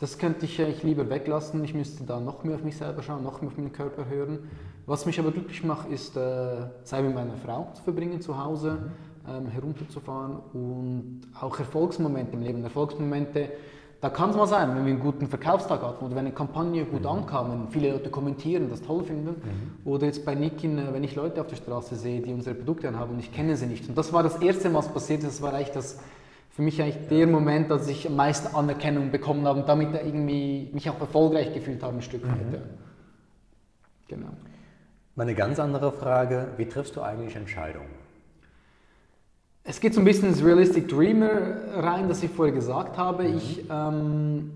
Das 0.00 0.16
könnte 0.16 0.46
ich 0.46 0.60
eigentlich 0.60 0.82
lieber 0.82 1.08
weglassen. 1.10 1.62
Ich 1.62 1.74
müsste 1.74 2.04
da 2.04 2.20
noch 2.20 2.42
mehr 2.42 2.54
auf 2.54 2.64
mich 2.64 2.76
selber 2.76 3.02
schauen, 3.02 3.22
noch 3.22 3.42
mehr 3.42 3.50
auf 3.50 3.58
meinen 3.58 3.72
Körper 3.72 4.08
hören. 4.08 4.38
Was 4.86 5.04
mich 5.04 5.20
aber 5.20 5.30
glücklich 5.30 5.62
macht, 5.62 5.90
ist 5.90 6.16
äh, 6.16 6.56
Zeit 6.84 7.04
mit 7.04 7.14
meiner 7.14 7.36
Frau 7.36 7.70
zu 7.74 7.82
verbringen 7.82 8.20
zu 8.20 8.42
Hause, 8.42 8.78
ähm, 9.28 9.46
herunterzufahren 9.46 10.38
und 10.54 11.20
auch 11.38 11.58
Erfolgsmomente 11.58 12.32
im 12.32 12.42
Leben. 12.42 12.64
Erfolgsmomente, 12.64 13.50
da 14.00 14.08
kann 14.08 14.30
es 14.30 14.36
mal 14.36 14.46
sein, 14.46 14.74
wenn 14.74 14.86
wir 14.86 14.92
einen 14.94 15.02
guten 15.02 15.26
Verkaufstag 15.26 15.82
hatten 15.82 16.02
oder 16.02 16.16
wenn 16.16 16.24
eine 16.24 16.34
Kampagne 16.34 16.86
gut 16.86 17.02
mhm. 17.02 17.06
ankam, 17.06 17.52
wenn 17.52 17.68
viele 17.68 17.92
Leute 17.92 18.08
kommentieren, 18.08 18.70
das 18.70 18.80
toll 18.80 19.04
finden. 19.04 19.28
Mhm. 19.32 19.72
Oder 19.84 20.06
jetzt 20.06 20.24
bei 20.24 20.34
Nikin, 20.34 20.78
äh, 20.78 20.94
wenn 20.94 21.04
ich 21.04 21.14
Leute 21.14 21.42
auf 21.42 21.46
der 21.46 21.56
Straße 21.56 21.94
sehe, 21.96 22.22
die 22.22 22.32
unsere 22.32 22.54
Produkte 22.54 22.88
anhaben 22.88 23.12
und 23.12 23.20
ich 23.20 23.32
kenne 23.32 23.56
sie 23.56 23.66
nicht. 23.66 23.86
Und 23.86 23.98
das 23.98 24.14
war 24.14 24.22
das 24.22 24.36
erste 24.36 24.70
Mal, 24.70 24.78
was 24.78 24.88
passiert 24.88 25.22
ist. 25.22 25.34
Das 25.34 25.42
war 25.42 25.52
eigentlich 25.52 25.72
das 25.72 25.98
für 26.50 26.62
mich 26.62 26.82
eigentlich 26.82 27.08
der 27.08 27.26
Moment, 27.26 27.70
dass 27.70 27.88
ich 27.88 28.06
am 28.06 28.16
meisten 28.16 28.54
Anerkennung 28.54 29.10
bekommen 29.10 29.46
habe 29.46 29.60
und 29.60 29.68
damit 29.68 29.94
irgendwie 29.94 30.68
mich 30.72 30.90
auch 30.90 31.00
erfolgreich 31.00 31.54
gefühlt 31.54 31.82
habe 31.82 31.96
ein 31.96 32.02
Stück 32.02 32.26
weit. 32.26 32.52
Mhm. 32.52 32.58
Genau. 34.08 34.30
Meine 35.14 35.34
ganz 35.34 35.60
andere 35.60 35.92
Frage, 35.92 36.48
wie 36.56 36.66
triffst 36.66 36.96
du 36.96 37.02
eigentlich 37.02 37.36
Entscheidungen? 37.36 38.00
Es 39.62 39.80
geht 39.80 39.94
so 39.94 40.00
ein 40.00 40.04
bisschen 40.04 40.28
ins 40.28 40.44
Realistic 40.44 40.88
Dreamer 40.88 41.30
rein, 41.76 42.08
das 42.08 42.22
ich 42.22 42.30
vorher 42.30 42.54
gesagt 42.54 42.98
habe. 42.98 43.24
Mhm. 43.24 43.36
Ich 43.36 43.64
ähm, 43.70 44.50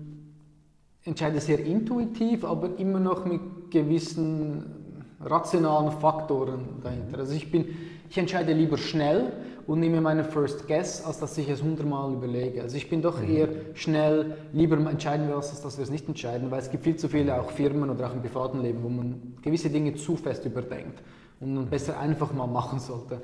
entscheide 1.05 1.39
sehr 1.39 1.59
intuitiv, 1.59 2.43
aber 2.43 2.77
immer 2.77 2.99
noch 2.99 3.25
mit 3.25 3.39
gewissen 3.71 5.05
rationalen 5.21 5.91
Faktoren 5.91 6.65
dahinter. 6.83 7.19
Also 7.19 7.33
ich 7.33 7.49
bin, 7.51 7.67
ich 8.09 8.17
entscheide 8.17 8.53
lieber 8.53 8.77
schnell 8.77 9.31
und 9.67 9.79
nehme 9.79 9.99
meinen 10.01 10.25
First 10.25 10.67
Guess, 10.67 11.03
als 11.03 11.19
dass 11.19 11.37
ich 11.37 11.49
es 11.49 11.61
hundertmal 11.61 12.13
überlege. 12.13 12.61
Also 12.61 12.77
ich 12.77 12.89
bin 12.89 13.01
doch 13.01 13.19
mhm. 13.19 13.35
eher 13.35 13.47
schnell, 13.73 14.37
lieber 14.53 14.77
entscheiden 14.77 15.27
wir 15.27 15.37
was, 15.37 15.49
als 15.49 15.61
dass 15.61 15.77
wir 15.77 15.83
es 15.83 15.89
nicht 15.89 16.07
entscheiden, 16.07 16.51
weil 16.51 16.59
es 16.59 16.69
gibt 16.69 16.83
viel 16.83 16.95
zu 16.95 17.09
viele 17.09 17.39
auch 17.39 17.51
Firmen 17.51 17.89
oder 17.89 18.07
auch 18.07 18.13
im 18.13 18.21
privaten 18.21 18.61
Leben, 18.61 18.83
wo 18.83 18.89
man 18.89 19.37
gewisse 19.41 19.69
Dinge 19.69 19.95
zu 19.95 20.15
fest 20.15 20.45
überdenkt 20.45 21.01
und 21.39 21.55
man 21.55 21.65
besser 21.67 21.99
einfach 21.99 22.31
mal 22.31 22.47
machen 22.47 22.79
sollte. 22.79 23.21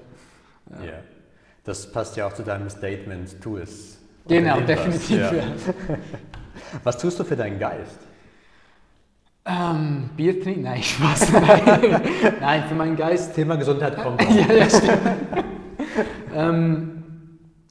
Ja. 0.69 0.83
Yeah. 0.83 0.99
Das 1.63 1.91
passt 1.91 2.17
ja 2.17 2.27
auch 2.27 2.33
zu 2.33 2.41
deinem 2.41 2.69
Statement, 2.69 3.39
tu 3.39 3.57
es. 3.57 3.99
Genau, 4.27 4.59
definitiv. 4.61 5.19
Ja. 5.19 5.33
Ja. 5.33 5.43
Was 6.83 6.97
tust 6.97 7.19
du 7.19 7.23
für 7.23 7.35
deinen 7.35 7.59
Geist? 7.59 7.99
Ähm, 9.45 10.09
Bier 10.15 10.41
trinken? 10.41 10.63
Nein, 10.63 10.83
Spaß. 10.83 11.31
Nein. 11.33 12.01
Nein, 12.41 12.63
für 12.67 12.75
meinen 12.75 12.95
Geist. 12.95 13.33
Thema 13.35 13.55
Gesundheit 13.55 13.97
kommt. 13.97 14.21
ja, 14.29 14.53
ja, 14.53 14.69
stimmt. 14.69 14.99
Ähm, 16.35 17.03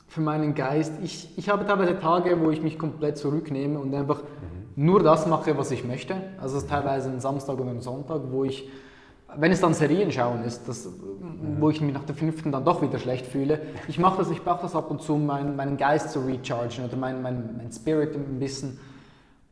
für 0.09 0.21
meinen 0.21 0.55
Geist, 0.55 0.93
ich, 1.03 1.29
ich 1.37 1.49
habe 1.49 1.65
teilweise 1.65 1.99
Tage, 1.99 2.41
wo 2.41 2.51
ich 2.51 2.63
mich 2.63 2.79
komplett 2.79 3.17
zurücknehme 3.17 3.79
und 3.79 3.95
einfach 3.95 4.23
mhm. 4.23 4.85
nur 4.85 5.03
das 5.03 5.27
mache, 5.27 5.57
was 5.57 5.71
ich 5.71 5.85
möchte. 5.85 6.17
Also 6.41 6.57
es 6.57 6.65
ist 6.65 6.71
teilweise 6.71 7.11
ein 7.11 7.21
Samstag 7.21 7.59
oder 7.59 7.71
ein 7.71 7.81
Sonntag, 7.81 8.23
wo 8.31 8.45
ich, 8.45 8.69
wenn 9.37 9.53
es 9.53 9.61
dann 9.61 9.73
Serien 9.73 10.11
schauen 10.11 10.43
ist, 10.45 10.67
das, 10.67 10.87
mhm. 10.87 11.61
wo 11.61 11.71
ich 11.71 11.81
mich 11.81 11.95
nach 11.95 12.05
der 12.05 12.17
fünften 12.17 12.51
dann 12.51 12.65
doch 12.65 12.83
wieder 12.83 12.99
schlecht 12.99 13.25
fühle, 13.25 13.61
ich 13.87 13.99
mache 13.99 14.19
das, 14.19 14.31
ich 14.31 14.43
brauche 14.43 14.63
das 14.63 14.75
ab 14.75 14.91
und 14.91 15.01
zu, 15.01 15.17
meinen, 15.17 15.55
meinen 15.55 15.77
Geist 15.77 16.11
zu 16.11 16.21
rechargen 16.21 16.85
oder 16.85 16.97
meinen 16.97 17.23
mein, 17.23 17.57
mein 17.57 17.71
Spirit 17.73 18.15
ein 18.17 18.41
bisschen. 18.41 18.79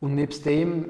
Und 0.01 0.15
nebst 0.15 0.45
dem 0.45 0.85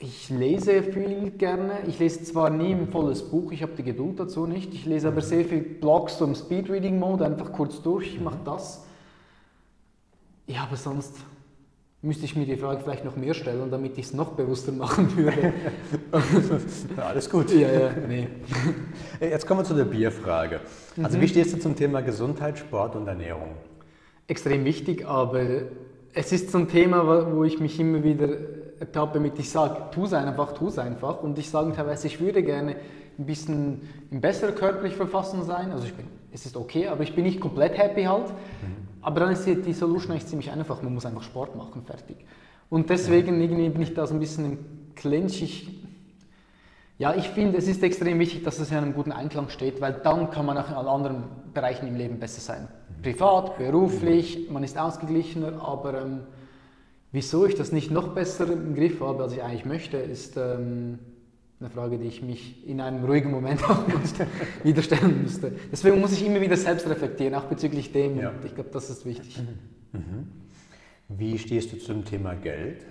ich 0.00 0.30
lese 0.30 0.82
viel 0.82 1.30
gerne. 1.30 1.80
Ich 1.86 1.98
lese 1.98 2.22
zwar 2.22 2.50
nie 2.50 2.72
ein 2.72 2.88
volles 2.88 3.22
Buch, 3.22 3.52
ich 3.52 3.62
habe 3.62 3.72
die 3.76 3.82
Geduld 3.82 4.20
dazu 4.20 4.46
nicht. 4.46 4.72
Ich 4.74 4.86
lese 4.86 5.08
aber 5.08 5.20
sehr 5.20 5.44
viel 5.44 5.60
Blogs 5.60 6.20
im 6.20 6.34
Speedreading-Mode, 6.34 7.26
einfach 7.26 7.52
kurz 7.52 7.82
durch. 7.82 8.14
Ich 8.14 8.20
mache 8.20 8.38
das. 8.44 8.84
Ja, 10.46 10.62
aber 10.62 10.76
sonst 10.76 11.14
müsste 12.00 12.24
ich 12.24 12.36
mir 12.36 12.46
die 12.46 12.56
Frage 12.56 12.80
vielleicht 12.80 13.04
noch 13.04 13.16
mehr 13.16 13.34
stellen, 13.34 13.70
damit 13.70 13.98
ich 13.98 14.06
es 14.06 14.14
noch 14.14 14.32
bewusster 14.32 14.72
machen 14.72 15.16
würde. 15.16 15.52
Alles 16.96 17.28
gut. 17.28 17.50
Ja, 17.50 17.70
ja, 17.70 17.90
nee. 18.06 18.28
Jetzt 19.20 19.46
kommen 19.46 19.60
wir 19.60 19.64
zu 19.64 19.74
der 19.74 19.84
Bierfrage. 19.84 20.60
Also 21.02 21.18
mhm. 21.18 21.22
wie 21.22 21.28
stehst 21.28 21.54
du 21.54 21.58
zum 21.58 21.74
Thema 21.74 22.00
Gesundheit, 22.02 22.58
Sport 22.58 22.94
und 22.94 23.08
Ernährung? 23.08 23.56
Extrem 24.28 24.64
wichtig, 24.64 25.06
aber 25.06 25.42
es 26.14 26.32
ist 26.32 26.50
so 26.50 26.58
ein 26.58 26.68
Thema, 26.68 27.32
wo 27.32 27.44
ich 27.44 27.58
mich 27.58 27.80
immer 27.80 28.04
wieder 28.04 28.28
ertappe 28.80 29.20
mit, 29.20 29.38
ich 29.38 29.50
sage, 29.50 29.76
tu 29.90 30.04
es 30.04 30.12
einfach, 30.12 30.52
tu 30.52 30.68
es 30.68 30.78
einfach. 30.78 31.22
Und 31.22 31.38
ich 31.38 31.50
sage 31.50 31.72
teilweise, 31.72 32.06
ich 32.06 32.20
würde 32.20 32.42
gerne 32.42 32.76
ein 33.18 33.26
bisschen 33.26 33.88
in 34.10 34.20
besserer 34.20 34.52
körperlicher 34.52 34.96
Verfassung 34.96 35.44
sein. 35.44 35.72
Also 35.72 35.86
ich 35.86 35.94
bin, 35.94 36.06
es 36.32 36.46
ist 36.46 36.56
okay, 36.56 36.88
aber 36.88 37.02
ich 37.02 37.14
bin 37.14 37.24
nicht 37.24 37.40
komplett 37.40 37.76
happy 37.76 38.04
halt. 38.04 38.28
Mhm. 38.28 38.88
Aber 39.02 39.20
dann 39.20 39.32
ist 39.32 39.46
die 39.46 39.72
Solution 39.72 40.12
eigentlich 40.12 40.26
ziemlich 40.26 40.50
einfach. 40.50 40.82
Man 40.82 40.94
muss 40.94 41.06
einfach 41.06 41.22
Sport 41.22 41.56
machen, 41.56 41.82
fertig. 41.84 42.16
Und 42.70 42.90
deswegen 42.90 43.40
irgendwie 43.40 43.68
bin 43.70 43.82
ich 43.82 43.94
da 43.94 44.06
so 44.06 44.14
ein 44.14 44.20
bisschen 44.20 44.44
im 44.44 44.58
Clinch. 44.94 45.42
Ich, 45.42 45.68
ja, 46.98 47.14
ich 47.14 47.28
finde, 47.30 47.58
es 47.58 47.68
ist 47.68 47.82
extrem 47.82 48.18
wichtig, 48.18 48.44
dass 48.44 48.58
es 48.58 48.70
in 48.70 48.76
einem 48.76 48.94
guten 48.94 49.12
Einklang 49.12 49.48
steht, 49.48 49.80
weil 49.80 49.94
dann 49.94 50.30
kann 50.30 50.44
man 50.44 50.58
auch 50.58 50.68
in 50.68 50.74
allen 50.74 50.88
anderen 50.88 51.24
Bereichen 51.54 51.88
im 51.88 51.96
Leben 51.96 52.18
besser 52.18 52.40
sein. 52.40 52.68
Mhm. 52.98 53.02
Privat, 53.02 53.58
beruflich, 53.58 54.48
man 54.50 54.62
ist 54.62 54.76
ausgeglichener, 54.78 55.62
aber 55.62 56.02
ähm, 56.02 56.20
Wieso 57.10 57.46
ich 57.46 57.54
das 57.54 57.72
nicht 57.72 57.90
noch 57.90 58.08
besser 58.14 58.50
im 58.52 58.74
Griff 58.74 59.00
habe, 59.00 59.22
als 59.22 59.32
ich 59.32 59.42
eigentlich 59.42 59.64
möchte, 59.64 59.96
ist 59.96 60.36
ähm, 60.36 60.98
eine 61.58 61.70
Frage, 61.70 61.98
die 61.98 62.06
ich 62.06 62.22
mich 62.22 62.68
in 62.68 62.80
einem 62.80 63.04
ruhigen 63.04 63.30
Moment 63.30 63.62
auch 63.70 63.82
wieder 64.62 64.82
stellen 64.82 65.22
müsste. 65.22 65.52
Deswegen 65.72 66.00
muss 66.00 66.12
ich 66.12 66.24
immer 66.24 66.40
wieder 66.40 66.56
selbst 66.56 66.88
reflektieren, 66.88 67.34
auch 67.34 67.44
bezüglich 67.44 67.92
dem. 67.92 68.18
Ja. 68.18 68.32
ich 68.44 68.54
glaube, 68.54 68.70
das 68.72 68.90
ist 68.90 69.06
wichtig. 69.06 69.38
Mhm. 69.92 70.00
mhm. 70.00 70.28
Wie 71.10 71.38
stehst 71.38 71.72
du 71.72 71.78
zum 71.78 72.04
Thema 72.04 72.34
Geld? 72.34 72.84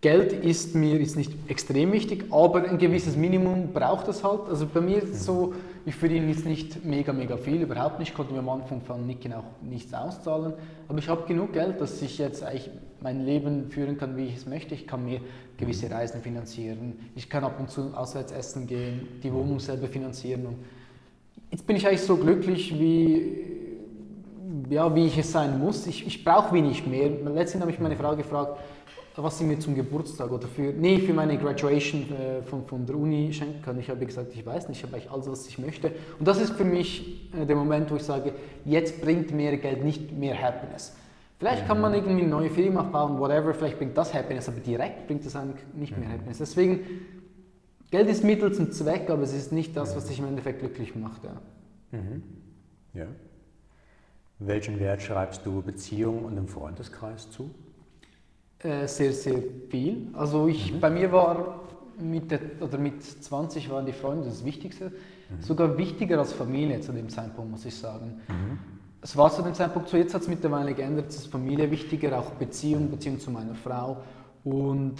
Geld 0.00 0.32
ist 0.32 0.74
mir 0.74 0.98
ist 0.98 1.16
nicht 1.16 1.32
extrem 1.46 1.92
wichtig, 1.92 2.24
aber 2.32 2.68
ein 2.68 2.78
gewisses 2.78 3.16
Minimum 3.16 3.72
braucht 3.72 4.08
es 4.08 4.24
halt. 4.24 4.48
Also 4.48 4.66
bei 4.66 4.80
mir 4.80 5.00
ist 5.00 5.10
es 5.10 5.24
so, 5.26 5.54
ich 5.84 5.94
verdiene 5.94 6.26
jetzt 6.26 6.44
nicht 6.44 6.84
mega, 6.84 7.12
mega 7.12 7.36
viel, 7.36 7.62
überhaupt 7.62 8.00
nicht. 8.00 8.08
Ich 8.08 8.14
konnte 8.14 8.32
mir 8.32 8.40
am 8.40 8.48
Anfang 8.48 8.80
von 8.80 9.06
Nicken 9.06 9.32
auch 9.34 9.44
nichts 9.62 9.94
auszahlen. 9.94 10.54
Aber 10.88 10.98
ich 10.98 11.08
habe 11.08 11.24
genug 11.28 11.52
Geld, 11.52 11.80
dass 11.80 12.02
ich 12.02 12.18
jetzt 12.18 12.42
eigentlich 12.42 12.70
mein 13.02 13.24
Leben 13.24 13.70
führen 13.70 13.98
kann, 13.98 14.16
wie 14.16 14.26
ich 14.26 14.36
es 14.36 14.46
möchte. 14.46 14.74
Ich 14.74 14.86
kann 14.86 15.04
mir 15.04 15.20
gewisse 15.56 15.90
Reisen 15.90 16.20
finanzieren. 16.22 16.98
Ich 17.14 17.28
kann 17.28 17.44
ab 17.44 17.58
und 17.58 17.70
zu 17.70 17.94
auswärts 17.94 18.32
essen 18.32 18.66
gehen, 18.66 19.08
die 19.22 19.32
Wohnung 19.32 19.60
selber 19.60 19.88
finanzieren. 19.88 20.46
Und 20.46 20.56
jetzt 21.50 21.66
bin 21.66 21.76
ich 21.76 21.86
eigentlich 21.86 22.02
so 22.02 22.16
glücklich, 22.16 22.78
wie, 22.78 23.44
ja, 24.70 24.94
wie 24.94 25.06
ich 25.06 25.18
es 25.18 25.32
sein 25.32 25.58
muss. 25.58 25.86
Ich, 25.86 26.06
ich 26.06 26.24
brauche 26.24 26.54
wenig 26.54 26.86
mehr. 26.86 27.10
Letztens 27.34 27.62
habe 27.62 27.72
ich 27.72 27.78
meine 27.78 27.96
Frau 27.96 28.16
gefragt, 28.16 28.58
was 29.16 29.38
sie 29.38 29.44
mir 29.44 29.58
zum 29.58 29.74
Geburtstag 29.74 30.30
oder 30.30 30.48
für, 30.48 30.72
nee, 30.72 30.98
für 30.98 31.12
meine 31.12 31.36
Graduation 31.36 32.06
äh, 32.12 32.42
von, 32.42 32.64
von 32.66 32.86
der 32.86 32.96
Uni 32.96 33.32
schenken 33.32 33.60
kann. 33.62 33.78
Ich 33.78 33.90
habe 33.90 34.06
gesagt, 34.06 34.34
ich 34.34 34.44
weiß 34.44 34.68
nicht, 34.68 34.78
ich 34.78 34.84
habe 34.84 34.96
eigentlich 34.96 35.10
alles, 35.10 35.28
was 35.28 35.46
ich 35.46 35.58
möchte. 35.58 35.92
Und 36.18 36.26
das 36.26 36.40
ist 36.40 36.54
für 36.54 36.64
mich 36.64 37.30
äh, 37.38 37.44
der 37.44 37.56
Moment, 37.56 37.90
wo 37.90 37.96
ich 37.96 38.04
sage, 38.04 38.32
jetzt 38.64 39.02
bringt 39.02 39.30
mehr 39.32 39.56
Geld 39.58 39.84
nicht 39.84 40.12
mehr 40.12 40.40
Happiness. 40.40 40.94
Vielleicht 41.42 41.66
kann 41.66 41.80
man 41.80 41.92
irgendwie 41.92 42.20
eine 42.20 42.30
neue 42.30 42.50
Firma 42.50 42.82
bauen, 42.82 43.18
whatever, 43.18 43.52
vielleicht 43.52 43.76
bringt 43.76 43.98
das 43.98 44.14
Happiness, 44.14 44.48
aber 44.48 44.60
direkt 44.60 45.08
bringt 45.08 45.26
das 45.26 45.34
eigentlich 45.34 45.60
nicht 45.74 45.98
mehr 45.98 46.08
Happiness. 46.08 46.38
Deswegen, 46.38 46.84
Geld 47.90 48.08
ist 48.08 48.22
Mittel 48.22 48.52
zum 48.52 48.70
Zweck, 48.70 49.10
aber 49.10 49.22
es 49.22 49.34
ist 49.34 49.50
nicht 49.50 49.76
das, 49.76 49.96
was 49.96 50.06
dich 50.06 50.20
im 50.20 50.26
Endeffekt 50.26 50.60
glücklich 50.60 50.94
macht. 50.94 51.24
Ja. 51.24 51.98
Mhm. 51.98 52.22
ja. 52.94 53.06
Welchen 54.38 54.78
Wert 54.78 55.02
schreibst 55.02 55.44
du 55.44 55.62
Beziehungen 55.62 56.26
und 56.26 56.36
im 56.36 56.46
Freundeskreis 56.46 57.28
zu? 57.32 57.50
Äh, 58.60 58.86
sehr, 58.86 59.12
sehr 59.12 59.42
viel. 59.68 60.10
Also 60.12 60.46
ich, 60.46 60.72
mhm. 60.72 60.78
bei 60.78 60.90
mir 60.90 61.10
war 61.10 61.64
mit, 61.98 62.30
der, 62.30 62.38
oder 62.60 62.78
mit 62.78 63.02
20 63.02 63.68
waren 63.68 63.84
die 63.84 63.92
Freunde 63.92 64.26
das 64.26 64.44
Wichtigste, 64.44 64.90
mhm. 64.90 65.42
sogar 65.42 65.76
wichtiger 65.76 66.20
als 66.20 66.32
Familie 66.32 66.80
zu 66.82 66.92
dem 66.92 67.08
Zeitpunkt, 67.08 67.50
muss 67.50 67.64
ich 67.64 67.74
sagen. 67.74 68.20
Es 69.04 69.16
war 69.16 69.32
zu 69.32 69.42
dem 69.42 69.52
Zeitpunkt 69.52 69.88
so, 69.88 69.96
jetzt 69.96 70.14
hat 70.14 70.22
es 70.22 70.28
mittlerweile 70.28 70.74
geändert, 70.74 71.06
es 71.08 71.16
ist 71.16 71.26
Familie 71.26 71.68
wichtiger, 71.72 72.16
auch 72.20 72.30
Beziehung, 72.30 72.88
Beziehung 72.88 73.18
zu 73.18 73.32
meiner 73.32 73.56
Frau. 73.56 73.96
Und 74.44 74.94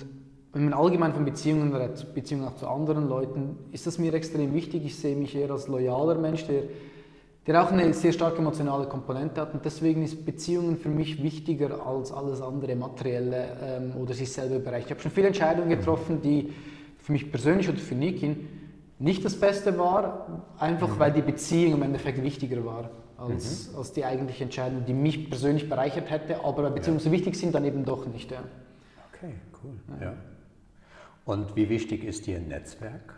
wenn 0.53 0.65
man 0.65 0.75
allgemein 0.75 1.15
von 1.15 1.25
Beziehungen 1.25 1.73
redet, 1.73 2.13
Beziehungen 2.13 2.49
auch 2.49 2.57
zu 2.57 2.67
anderen 2.67 3.09
Leuten, 3.09 3.57
ist 3.71 3.87
das 3.87 3.99
mir 3.99 4.13
extrem 4.13 4.55
wichtig. 4.55 4.85
Ich 4.85 4.99
sehe 4.99 5.15
mich 5.15 5.37
eher 5.37 5.53
als 5.53 5.69
loyaler 5.69 6.17
Mensch, 6.17 6.45
der 6.47 6.65
der 7.47 7.61
auch 7.61 7.73
eine 7.73 7.93
sehr 7.93 8.13
starke 8.13 8.39
emotionale 8.39 8.87
Komponente 8.87 9.41
hat. 9.41 9.53
Und 9.53 9.65
deswegen 9.65 10.05
ist 10.05 10.25
Beziehungen 10.25 10.77
für 10.77 10.89
mich 10.89 11.23
wichtiger 11.23 11.85
als 11.85 12.13
alles 12.13 12.41
andere 12.41 12.77
Materielle 12.77 13.57
ähm, 13.61 13.97
oder 14.01 14.15
sich 14.15 14.33
selber 14.33 14.61
bereichert. 14.61 14.87
Ich 14.87 14.91
habe 14.93 15.01
schon 15.01 15.11
viele 15.11 15.27
Entscheidungen 15.27 15.69
getroffen, 15.69 16.23
die 16.23 16.53
für 16.99 17.11
mich 17.11 17.33
persönlich 17.33 17.69
oder 17.69 17.79
für 17.79 17.97
Nikin 17.97 18.49
nicht 19.01 19.25
das 19.25 19.35
Beste 19.39 19.77
war, 19.77 20.45
einfach 20.57 20.95
mhm. 20.95 20.99
weil 21.01 21.13
die 21.13 21.23
Beziehung 21.23 21.75
im 21.75 21.83
Endeffekt 21.83 22.23
wichtiger 22.23 22.65
war 22.65 22.91
als, 23.23 23.71
mhm. 23.71 23.79
als 23.79 23.93
die 23.93 24.05
eigentliche 24.05 24.45
Entscheidung, 24.45 24.85
die 24.87 24.95
mich 24.95 25.29
persönlich 25.29 25.69
bereichert 25.69 26.11
hätte, 26.11 26.45
aber 26.45 26.71
Beziehungen 26.71 27.01
ja. 27.01 27.11
wichtig 27.11 27.37
sind 27.37 27.55
dann 27.55 27.65
eben 27.65 27.85
doch 27.85 28.07
nicht. 28.07 28.31
Ja. 28.31 28.43
Okay, 29.13 29.35
cool. 29.63 29.75
Ja. 30.01 30.07
ja. 30.07 30.15
Und 31.25 31.55
wie 31.55 31.69
wichtig 31.69 32.05
ist 32.05 32.27
dir 32.27 32.39
ein 32.39 32.49
Netzwerk? 32.49 33.15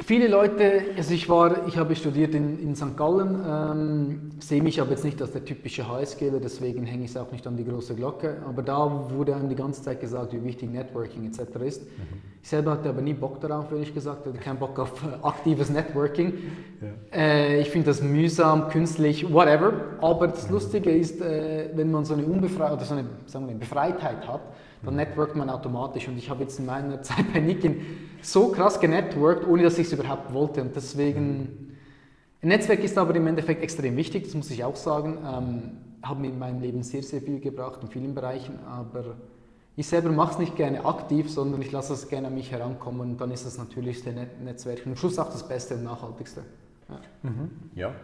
Viele 0.00 0.26
Leute, 0.26 0.82
also 0.96 1.14
ich 1.14 1.28
war, 1.28 1.68
ich 1.68 1.76
habe 1.76 1.94
studiert 1.94 2.34
in, 2.34 2.58
in 2.58 2.74
St. 2.74 2.96
Gallen, 2.96 3.40
ähm, 3.46 4.30
sehe 4.40 4.60
mich 4.60 4.80
aber 4.80 4.90
jetzt 4.90 5.04
nicht 5.04 5.22
als 5.22 5.30
der 5.30 5.44
typische 5.44 5.86
HSGler, 5.86 6.40
deswegen 6.40 6.84
hänge 6.84 7.04
ich 7.04 7.12
es 7.12 7.16
auch 7.16 7.30
nicht 7.30 7.46
an 7.46 7.56
die 7.56 7.64
große 7.64 7.94
Glocke. 7.94 8.42
Aber 8.44 8.62
da 8.62 9.10
wurde 9.10 9.36
einem 9.36 9.48
die 9.48 9.54
ganze 9.54 9.82
Zeit 9.82 10.00
gesagt, 10.00 10.32
wie 10.32 10.42
wichtig 10.42 10.70
Networking 10.70 11.24
etc. 11.24 11.40
ist. 11.64 11.82
Mhm. 11.84 12.31
Ich 12.42 12.48
selber 12.48 12.72
hatte 12.72 12.88
aber 12.88 13.00
nie 13.02 13.14
Bock 13.14 13.40
darauf, 13.40 13.70
ehrlich 13.70 13.94
gesagt, 13.94 14.26
hatte 14.26 14.36
keinen 14.36 14.58
Bock 14.58 14.76
auf 14.80 14.90
äh, 15.04 15.24
aktives 15.24 15.70
Networking. 15.70 16.34
Ja. 16.80 17.16
Äh, 17.16 17.60
ich 17.60 17.70
finde 17.70 17.86
das 17.86 18.02
mühsam, 18.02 18.68
künstlich, 18.68 19.32
whatever. 19.32 19.72
Aber 20.00 20.26
das 20.26 20.48
mhm. 20.48 20.54
Lustige 20.54 20.90
ist, 20.90 21.20
äh, 21.20 21.70
wenn 21.74 21.92
man 21.92 22.04
so 22.04 22.14
eine 22.14 22.24
Unbefreit 22.24 22.72
oder 22.72 22.84
so 22.84 22.94
eine, 22.94 23.04
sagen 23.26 23.46
wir, 23.46 23.54
Befreitheit 23.54 24.26
hat, 24.26 24.40
dann 24.82 24.96
networkt 24.96 25.36
man 25.36 25.48
automatisch. 25.50 26.08
Und 26.08 26.18
ich 26.18 26.28
habe 26.28 26.42
jetzt 26.42 26.58
in 26.58 26.66
meiner 26.66 27.00
Zeit 27.02 27.32
bei 27.32 27.38
Nikin 27.38 27.80
so 28.22 28.48
krass 28.48 28.80
genetworked, 28.80 29.46
ohne 29.46 29.62
dass 29.62 29.78
ich 29.78 29.86
es 29.86 29.92
überhaupt 29.92 30.34
wollte. 30.34 30.62
Und 30.62 30.74
deswegen, 30.74 31.76
ein 32.42 32.48
Netzwerk 32.48 32.82
ist 32.82 32.98
aber 32.98 33.14
im 33.14 33.26
Endeffekt 33.28 33.62
extrem 33.62 33.96
wichtig, 33.96 34.24
das 34.24 34.34
muss 34.34 34.50
ich 34.50 34.64
auch 34.64 34.76
sagen. 34.76 35.18
Ähm, 35.24 35.62
habe 36.02 36.20
mir 36.20 36.28
in 36.28 36.40
meinem 36.40 36.60
Leben 36.60 36.82
sehr, 36.82 37.04
sehr 37.04 37.20
viel 37.20 37.38
gebracht 37.38 37.78
in 37.82 37.88
vielen 37.88 38.14
Bereichen, 38.16 38.58
aber 38.68 39.14
ich 39.76 39.86
selber 39.86 40.10
mache 40.10 40.32
es 40.32 40.38
nicht 40.38 40.56
gerne 40.56 40.84
aktiv, 40.84 41.30
sondern 41.30 41.62
ich 41.62 41.72
lasse 41.72 41.94
es 41.94 42.08
gerne 42.08 42.26
an 42.28 42.34
mich 42.34 42.50
herankommen 42.50 43.00
und 43.00 43.20
dann 43.20 43.30
ist 43.30 43.46
das 43.46 43.58
Net 43.58 44.40
Netzwerk 44.42 44.84
und 44.84 44.92
am 44.92 44.96
Schluss 44.96 45.18
auch 45.18 45.30
das 45.30 45.46
Beste 45.46 45.74
und 45.74 45.84
Nachhaltigste. 45.84 46.44
Ja. 46.88 47.00
Mhm. 47.22 47.50
ja. 47.74 47.94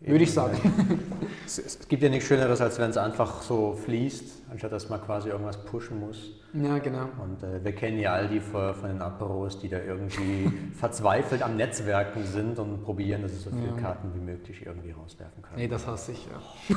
Würde 0.00 0.24
ich 0.24 0.32
sagen. 0.32 0.58
Es, 1.46 1.58
es, 1.58 1.88
gibt 1.88 2.00
ja 2.00 2.08
nichts 2.08 2.28
Schöneres, 2.28 2.60
als 2.60 2.78
wenn 2.78 2.90
es 2.90 2.96
einfach 2.96 3.42
so 3.42 3.72
fließt, 3.74 4.42
anstatt 4.52 4.70
dass 4.70 4.88
man 4.88 5.02
quasi 5.02 5.30
irgendwas 5.30 5.64
pushen 5.64 5.98
muss. 5.98 6.30
Ja, 6.52 6.78
genau. 6.78 7.08
Und 7.20 7.42
äh, 7.42 7.64
wir 7.64 7.72
kennen 7.72 7.98
ja 7.98 8.12
all 8.12 8.28
die 8.28 8.38
von, 8.38 8.72
von 8.72 8.88
den 8.88 9.02
Aperos, 9.02 9.58
die 9.58 9.68
da 9.68 9.78
irgendwie 9.80 10.48
verzweifelt 10.74 11.42
am 11.42 11.56
Netzwerken 11.56 12.24
sind 12.24 12.60
und 12.60 12.84
probieren, 12.84 13.22
dass 13.22 13.32
sie 13.32 13.38
so 13.38 13.50
viele 13.50 13.66
ja. 13.66 13.76
Karten 13.80 14.14
wie 14.14 14.20
möglich 14.20 14.64
irgendwie 14.64 14.92
rauswerfen 14.92 15.42
können. 15.42 15.56
Nee, 15.56 15.66
das 15.66 15.88
hasse 15.88 16.12
ich, 16.12 16.24
ja. 16.26 16.76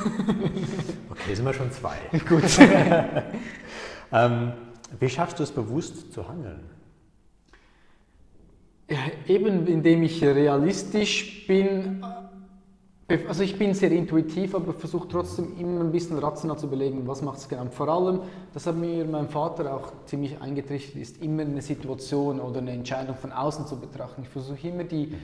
okay, 1.10 1.34
sind 1.34 1.44
wir 1.44 1.54
schon 1.54 1.70
zwei. 1.70 1.94
Gut. 2.28 2.42
ähm, 4.12 4.52
wie 4.98 5.08
schaffst 5.08 5.38
du 5.38 5.44
es 5.44 5.52
bewusst 5.52 6.12
zu 6.12 6.28
handeln? 6.28 6.64
Ja, 8.90 8.98
eben 9.28 9.66
indem 9.68 10.02
ich 10.02 10.22
realistisch 10.22 11.46
bin, 11.46 12.04
also 13.28 13.42
ich 13.42 13.58
bin 13.58 13.74
sehr 13.74 13.92
intuitiv, 13.92 14.54
aber 14.54 14.72
versuche 14.72 15.06
trotzdem 15.08 15.58
immer 15.58 15.80
ein 15.80 15.92
bisschen 15.92 16.18
rational 16.18 16.58
zu 16.58 16.66
überlegen, 16.66 17.06
was 17.06 17.20
macht 17.20 17.38
es 17.38 17.48
genau. 17.48 17.66
Vor 17.66 17.88
allem, 17.88 18.20
das 18.54 18.66
hat 18.66 18.76
mir 18.76 19.04
mein 19.04 19.28
Vater 19.28 19.74
auch 19.74 19.92
ziemlich 20.06 20.40
eingetrichtert, 20.40 20.96
ist 20.96 21.22
immer 21.22 21.42
eine 21.42 21.60
Situation 21.60 22.40
oder 22.40 22.58
eine 22.58 22.72
Entscheidung 22.72 23.14
von 23.16 23.30
außen 23.30 23.66
zu 23.66 23.78
betrachten. 23.78 24.22
Ich 24.22 24.28
versuche 24.28 24.68
immer 24.68 24.84
die, 24.84 25.08
mhm. 25.08 25.16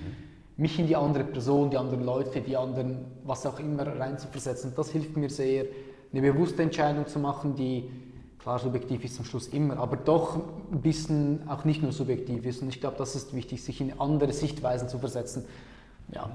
mich 0.59 0.79
in 0.79 0.89
die 0.89 0.97
andere 0.97 1.25
Person, 1.25 1.71
die 1.71 1.79
anderen 1.79 2.05
Leute, 2.05 2.43
die 2.43 2.55
anderen, 2.55 2.99
was 3.25 3.47
auch 3.47 3.59
immer 3.59 3.87
reinzuversetzen. 3.87 4.75
Das 4.77 4.91
hilft 4.91 5.17
mir 5.17 5.31
sehr, 5.31 5.65
eine 6.13 6.21
bewusste 6.21 6.63
Entscheidung 6.63 7.07
zu 7.07 7.19
machen, 7.19 7.55
die 7.55 7.89
klar 8.41 8.59
subjektiv 8.59 9.05
ist 9.05 9.19
am 9.19 9.25
Schluss 9.25 9.49
immer, 9.49 9.79
aber 9.79 9.97
doch 9.97 10.37
ein 10.73 10.81
bisschen 10.83 11.49
auch 11.49 11.65
nicht 11.65 11.83
nur 11.83 11.93
subjektiv 11.93 12.45
ist. 12.45 12.61
Und 12.63 12.69
ich 12.69 12.81
glaube, 12.81 12.97
das 12.99 13.15
ist 13.15 13.35
wichtig, 13.35 13.63
sich 13.63 13.81
in 13.81 13.99
andere 13.99 14.33
Sichtweisen 14.33 14.89
zu 14.89 14.99
versetzen. 14.99 15.45
Ja, 16.13 16.31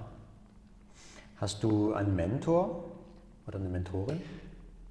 Hast 1.37 1.63
du 1.63 1.93
einen 1.93 2.15
Mentor 2.15 2.85
oder 3.47 3.59
eine 3.59 3.69
Mentorin? 3.69 4.21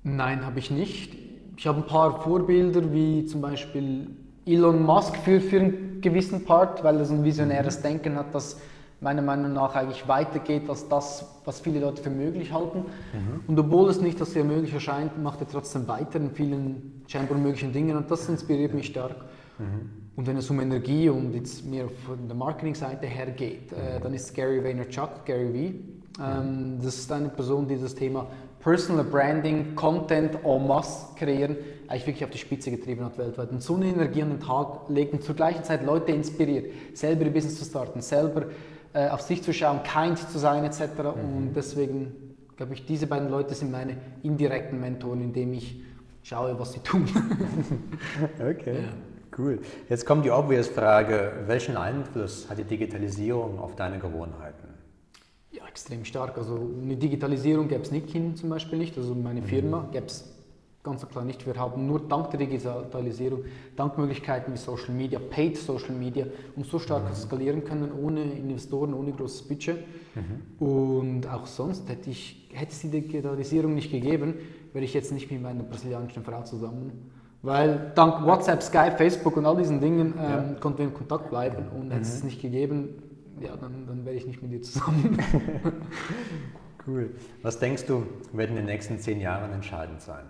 Nein, 0.02 0.44
habe 0.44 0.58
ich 0.58 0.70
nicht. 0.70 1.14
Ich 1.56 1.66
habe 1.66 1.78
ein 1.78 1.86
paar 1.86 2.20
Vorbilder, 2.20 2.92
wie 2.92 3.24
zum 3.26 3.40
Beispiel 3.40 4.10
Elon 4.44 4.82
Musk 4.82 5.16
für, 5.18 5.40
für 5.40 5.60
einen 5.60 6.00
gewissen 6.00 6.44
Part, 6.44 6.84
weil 6.84 6.98
er 6.98 7.06
so 7.06 7.14
ein 7.14 7.24
visionäres 7.24 7.78
mhm. 7.78 7.82
Denken 7.82 8.16
hat, 8.16 8.34
das 8.34 8.60
meiner 9.00 9.22
Meinung 9.22 9.52
nach 9.52 9.74
eigentlich 9.74 10.06
weitergeht 10.08 10.68
als 10.68 10.88
das, 10.88 11.40
was 11.44 11.60
viele 11.60 11.80
Leute 11.80 12.02
für 12.02 12.10
möglich 12.10 12.52
halten. 12.52 12.78
Mhm. 12.78 13.40
Und 13.46 13.58
obwohl 13.58 13.88
es 13.90 14.00
nicht 14.00 14.20
als 14.20 14.32
sehr 14.32 14.44
möglich 14.44 14.72
erscheint, 14.72 15.22
macht 15.22 15.40
er 15.40 15.48
trotzdem 15.48 15.86
weiter 15.88 16.18
in 16.18 16.30
vielen 16.30 17.02
scheinbar 17.06 17.38
möglichen 17.38 17.72
Dingen 17.72 17.96
und 17.96 18.10
das 18.10 18.28
inspiriert 18.28 18.74
mich 18.74 18.86
stark. 18.86 19.16
Mhm. 19.58 19.90
Und 20.16 20.26
wenn 20.26 20.36
es 20.36 20.48
um 20.48 20.60
Energie 20.60 21.08
und 21.08 21.34
jetzt 21.34 21.64
mehr 21.66 21.88
von 22.06 22.28
der 22.28 22.36
Marketingseite 22.36 23.06
her 23.06 23.30
geht, 23.30 23.72
äh, 23.72 24.00
dann 24.00 24.14
ist 24.14 24.34
Gary 24.34 24.62
Vaynerchuk, 24.62 25.24
Gary 25.26 25.52
Vee, 25.52 25.74
ähm, 26.22 26.78
das 26.82 26.96
ist 26.96 27.12
eine 27.12 27.28
Person, 27.28 27.66
die 27.66 27.80
das 27.80 27.94
Thema 27.94 28.26
Personal 28.60 29.04
Branding, 29.04 29.74
Content 29.74 30.38
en 30.44 30.66
masse 30.66 31.14
kreieren, 31.16 31.56
eigentlich 31.86 32.06
wirklich 32.06 32.24
auf 32.24 32.30
die 32.30 32.38
Spitze 32.38 32.70
getrieben 32.70 33.04
hat 33.04 33.18
weltweit 33.18 33.50
und 33.50 33.62
so 33.62 33.74
eine 33.74 33.86
Energie 33.86 34.22
an 34.22 34.30
den 34.30 34.40
Tag 34.40 34.88
legt 34.88 35.12
und 35.12 35.22
zur 35.22 35.34
gleichen 35.34 35.64
Zeit 35.64 35.84
Leute 35.84 36.12
inspiriert, 36.12 36.72
selber 36.94 37.24
ihr 37.24 37.32
Business 37.32 37.58
zu 37.58 37.64
starten, 37.64 38.00
selber 38.00 38.46
äh, 38.94 39.08
auf 39.08 39.20
sich 39.20 39.42
zu 39.42 39.52
schauen, 39.52 39.80
kind 39.82 40.18
zu 40.18 40.38
sein 40.38 40.64
etc. 40.64 40.80
Mhm. 40.80 41.36
Und 41.36 41.52
deswegen 41.54 42.12
glaube 42.56 42.74
ich, 42.74 42.86
diese 42.86 43.06
beiden 43.06 43.28
Leute 43.28 43.54
sind 43.54 43.70
meine 43.70 43.96
indirekten 44.22 44.80
Mentoren, 44.80 45.20
indem 45.20 45.52
ich 45.52 45.82
schaue, 46.22 46.58
was 46.58 46.72
sie 46.72 46.80
tun. 46.80 47.06
okay. 48.40 48.76
Ja. 48.76 48.88
Cool. 49.36 49.58
Jetzt 49.88 50.06
kommt 50.06 50.24
die 50.24 50.30
obvious 50.30 50.68
Frage, 50.68 51.32
welchen 51.46 51.76
Einfluss 51.76 52.48
hat 52.48 52.58
die 52.58 52.64
Digitalisierung 52.64 53.58
auf 53.58 53.74
deine 53.74 53.98
Gewohnheiten? 53.98 54.73
Extrem 55.68 56.04
stark. 56.04 56.38
Also 56.38 56.70
eine 56.82 56.96
Digitalisierung 56.96 57.68
gäbe 57.68 57.82
es 57.82 57.90
Nikin 57.90 58.36
zum 58.36 58.48
Beispiel 58.48 58.78
nicht, 58.78 58.96
also 58.96 59.14
meine 59.14 59.40
mhm. 59.40 59.46
Firma 59.46 59.88
gäbe 59.92 60.06
es 60.06 60.34
ganz 60.84 61.08
klar 61.08 61.24
nicht. 61.24 61.44
Wir 61.46 61.56
haben 61.56 61.86
nur 61.86 62.00
dank 62.00 62.30
der 62.30 62.38
Digitalisierung, 62.38 63.44
dank 63.74 63.96
Möglichkeiten 63.98 64.52
wie 64.52 64.56
Social 64.56 64.94
Media, 64.94 65.18
Paid 65.18 65.56
Social 65.56 65.94
Media, 65.94 66.26
um 66.54 66.62
so 66.62 66.78
stark 66.78 67.08
mhm. 67.08 67.14
skalieren 67.14 67.64
können, 67.64 67.90
ohne 67.92 68.22
Investoren, 68.22 68.92
ohne 68.94 69.12
großes 69.12 69.42
Budget. 69.42 69.78
Mhm. 70.14 70.66
Und 70.66 71.26
auch 71.26 71.46
sonst 71.46 71.88
hätte, 71.88 72.10
ich, 72.10 72.48
hätte 72.52 72.72
es 72.72 72.80
die 72.80 72.90
Digitalisierung 72.90 73.74
nicht 73.74 73.90
gegeben, 73.90 74.34
wäre 74.72 74.84
ich 74.84 74.92
jetzt 74.94 75.10
nicht 75.10 75.30
mit 75.30 75.42
meiner 75.42 75.62
brasilianischen 75.62 76.22
Frau 76.22 76.42
zusammen. 76.42 77.10
Weil 77.42 77.92
dank 77.94 78.24
WhatsApp, 78.24 78.62
Skype, 78.62 78.96
Facebook 78.96 79.36
und 79.36 79.44
all 79.44 79.56
diesen 79.56 79.80
Dingen 79.80 80.14
ähm, 80.18 80.22
ja. 80.22 80.54
konnten 80.60 80.78
wir 80.78 80.86
in 80.86 80.94
Kontakt 80.94 81.30
bleiben 81.30 81.66
und 81.78 81.90
hätte 81.90 82.02
es 82.02 82.20
mhm. 82.20 82.28
nicht 82.28 82.40
gegeben, 82.42 82.88
ja, 83.40 83.56
dann, 83.56 83.86
dann 83.86 84.04
wäre 84.04 84.16
ich 84.16 84.26
nicht 84.26 84.42
mit 84.42 84.52
dir 84.52 84.62
zusammen. 84.62 85.18
cool. 86.86 87.14
Was 87.42 87.58
denkst 87.58 87.86
du, 87.86 88.06
wird 88.32 88.50
in 88.50 88.56
den 88.56 88.66
nächsten 88.66 88.98
zehn 88.98 89.20
Jahren 89.20 89.52
entscheidend 89.52 90.00
sein? 90.02 90.24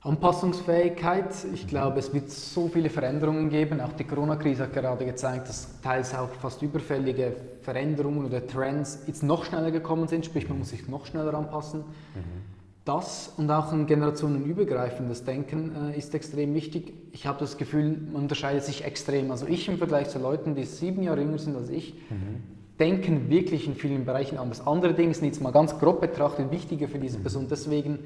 Anpassungsfähigkeit. 0.00 1.34
Ich 1.52 1.66
glaube, 1.66 1.98
es 1.98 2.14
wird 2.14 2.30
so 2.30 2.68
viele 2.68 2.90
Veränderungen 2.90 3.50
geben. 3.50 3.80
Auch 3.80 3.92
die 3.92 4.04
Corona-Krise 4.04 4.64
hat 4.64 4.72
gerade 4.72 5.04
gezeigt, 5.04 5.48
dass 5.48 5.80
teils 5.80 6.14
auch 6.14 6.30
fast 6.30 6.62
überfällige 6.62 7.34
Veränderungen 7.62 8.24
oder 8.24 8.46
Trends 8.46 9.00
jetzt 9.06 9.24
noch 9.24 9.44
schneller 9.44 9.72
gekommen 9.72 10.06
sind. 10.06 10.24
Sprich, 10.24 10.48
man 10.48 10.58
muss 10.58 10.70
sich 10.70 10.86
noch 10.86 11.06
schneller 11.06 11.34
anpassen. 11.34 11.80
Mhm. 11.80 12.55
Das 12.86 13.32
und 13.36 13.50
auch 13.50 13.72
ein 13.72 13.88
generationenübergreifendes 13.88 15.24
Denken 15.24 15.72
äh, 15.90 15.98
ist 15.98 16.14
extrem 16.14 16.54
wichtig. 16.54 16.92
Ich 17.10 17.26
habe 17.26 17.40
das 17.40 17.58
Gefühl, 17.58 17.98
man 18.12 18.22
unterscheidet 18.22 18.62
sich 18.62 18.84
extrem. 18.84 19.32
Also 19.32 19.48
ich 19.48 19.68
im 19.68 19.76
Vergleich 19.76 20.08
zu 20.08 20.20
Leuten, 20.20 20.54
die 20.54 20.62
sieben 20.62 21.02
Jahre 21.02 21.20
jünger 21.20 21.38
sind 21.38 21.56
als 21.56 21.68
ich, 21.68 21.94
mhm. 21.94 22.44
denken 22.78 23.28
wirklich 23.28 23.66
in 23.66 23.74
vielen 23.74 24.04
Bereichen 24.04 24.38
anders. 24.38 24.64
Andere 24.64 24.94
Dinge 24.94 25.12
sind 25.14 25.24
jetzt 25.24 25.42
mal 25.42 25.50
ganz 25.50 25.76
grob 25.80 26.00
betrachtet 26.00 26.52
wichtiger 26.52 26.86
für 26.86 27.00
diese 27.00 27.18
mhm. 27.18 27.22
Person. 27.22 27.46
Deswegen, 27.50 27.98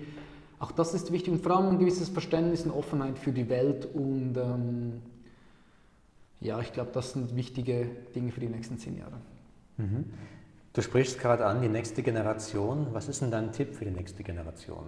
auch 0.59 0.73
das 0.73 0.95
ist 0.95 1.13
wichtig 1.13 1.35
und 1.35 1.43
vor 1.43 1.59
allem 1.59 1.69
ein 1.69 1.79
gewisses 1.79 2.09
Verständnis 2.09 2.65
und 2.65 2.71
Offenheit 2.71 3.19
für 3.19 3.33
die 3.33 3.51
Welt. 3.51 3.87
Und 3.93 4.35
ähm, 4.39 5.03
ja, 6.41 6.59
ich 6.61 6.73
glaube, 6.73 6.91
das 6.95 7.13
sind 7.13 7.37
wichtige 7.37 7.87
Dinge 8.15 8.33
für 8.33 8.41
die 8.41 8.49
nächsten 8.49 8.79
zehn 8.79 8.97
Jahre. 8.97 9.21
Mhm. 9.77 10.07
Du 10.73 10.83
sprichst 10.83 11.19
gerade 11.19 11.47
an, 11.47 11.63
die 11.63 11.69
nächste 11.69 12.03
Generation. 12.03 12.89
Was 12.93 13.09
ist 13.09 13.23
denn 13.23 13.31
dein 13.31 13.53
Tipp 13.53 13.75
für 13.75 13.85
die 13.85 13.91
nächste 13.91 14.23
Generation? 14.23 14.85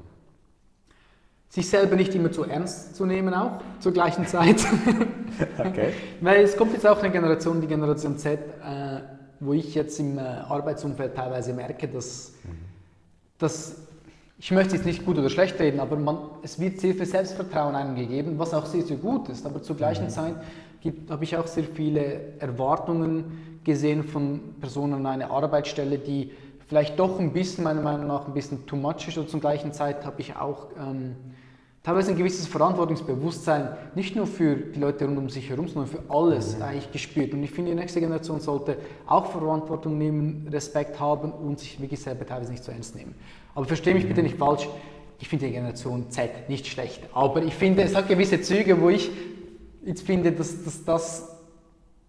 Sich 1.49 1.68
selber 1.68 1.97
nicht 1.97 2.14
immer 2.14 2.31
zu 2.31 2.45
ernst 2.45 2.97
zu 2.97 3.05
nehmen, 3.05 3.35
auch 3.35 3.61
zur 3.81 3.92
gleichen 3.92 4.27
Zeit. 4.27 4.64
okay. 5.59 5.92
Weil 6.21 6.45
es 6.45 6.57
kommt 6.57 6.73
jetzt 6.73 6.87
auch 6.87 6.99
eine 7.03 7.11
Generation, 7.11 7.61
die 7.61 7.66
Generation 7.66 8.16
Z, 8.16 8.38
äh, 8.38 9.01
wo 9.40 9.53
ich 9.53 9.75
jetzt 9.75 9.99
im 9.99 10.18
äh, 10.18 10.23
Arbeitsumfeld 10.23 11.14
teilweise 11.14 11.53
merke, 11.53 11.88
dass, 11.88 12.33
mhm. 12.45 12.51
dass 13.38 13.77
ich 14.38 14.51
möchte 14.53 14.77
jetzt 14.77 14.87
nicht 14.87 15.05
gut 15.05 15.18
oder 15.18 15.29
schlecht 15.29 15.59
reden, 15.59 15.81
aber 15.81 15.97
man, 15.97 16.18
es 16.42 16.59
wird 16.59 16.81
sehr 16.81 16.95
viel 16.95 17.07
Selbstvertrauen 17.07 17.75
einem 17.75 17.97
gegeben, 17.97 18.38
was 18.38 18.55
auch 18.55 18.66
sehr, 18.66 18.83
sehr 18.83 18.97
gut 18.97 19.29
ist. 19.29 19.45
Aber 19.45 19.62
zur 19.62 19.77
gleichen 19.77 20.05
mhm. 20.05 20.11
Zeit 20.11 20.35
habe 21.09 21.25
ich 21.25 21.37
auch 21.37 21.47
sehr 21.47 21.64
viele 21.64 22.38
Erwartungen 22.38 23.59
gesehen 23.64 24.05
von 24.05 24.40
Personen 24.61 24.95
an 24.95 25.07
eine 25.07 25.31
Arbeitsstelle, 25.31 25.99
die 25.99 26.31
vielleicht 26.66 26.99
doch 26.99 27.21
ein 27.21 27.33
bisschen, 27.33 27.64
meiner 27.64 27.83
Meinung 27.83 28.07
nach, 28.07 28.27
ein 28.27 28.35
bisschen 28.35 28.66
too 28.66 28.77
much 28.77 29.07
ist. 29.07 29.18
Und 29.18 29.29
zur 29.29 29.40
gleichen 29.40 29.73
Zeit 29.73 30.05
habe 30.05 30.21
ich 30.21 30.35
auch 30.37 30.68
ähm, 30.79 31.16
teilweise 31.83 32.12
ein 32.12 32.16
gewisses 32.16 32.47
Verantwortungsbewusstsein, 32.47 33.68
nicht 33.95 34.16
nur 34.16 34.27
für 34.27 34.57
die 34.57 34.81
Leute 34.81 35.05
rund 35.05 35.18
um 35.18 35.29
sich 35.29 35.51
herum, 35.51 35.68
sondern 35.68 35.90
für 35.90 36.03
alles 36.09 36.57
mhm. 36.57 36.62
eigentlich 36.62 36.92
gespürt. 36.92 37.35
Und 37.35 37.42
ich 37.42 37.51
finde, 37.51 37.73
die 37.73 37.77
nächste 37.77 38.01
Generation 38.01 38.40
sollte 38.40 38.77
auch 39.07 39.27
Verantwortung 39.27 39.99
nehmen, 39.99 40.49
Respekt 40.51 40.99
haben 40.99 41.33
und 41.33 41.61
sich 41.61 41.81
wirklich 41.81 42.01
selber 42.01 42.27
teilweise 42.27 42.53
nicht 42.53 42.64
zu 42.64 42.71
ernst 42.71 42.97
nehmen. 42.97 43.14
Aber 43.55 43.66
verstehe 43.66 43.95
mich 43.95 44.05
mhm. 44.05 44.09
bitte 44.09 44.23
nicht 44.23 44.38
falsch, 44.38 44.68
ich 45.21 45.29
finde 45.29 45.47
die 45.47 45.53
Generation 45.53 46.11
Z 46.11 46.49
nicht 46.49 46.66
schlecht. 46.66 47.03
Aber 47.12 47.42
ich 47.42 47.55
finde, 47.55 47.83
es 47.83 47.95
hat 47.95 48.09
gewisse 48.09 48.40
Züge, 48.40 48.81
wo 48.81 48.88
ich 48.88 49.11
jetzt 49.85 50.07
finde, 50.07 50.33
dass, 50.33 50.64
dass 50.64 50.85
das 50.85 51.33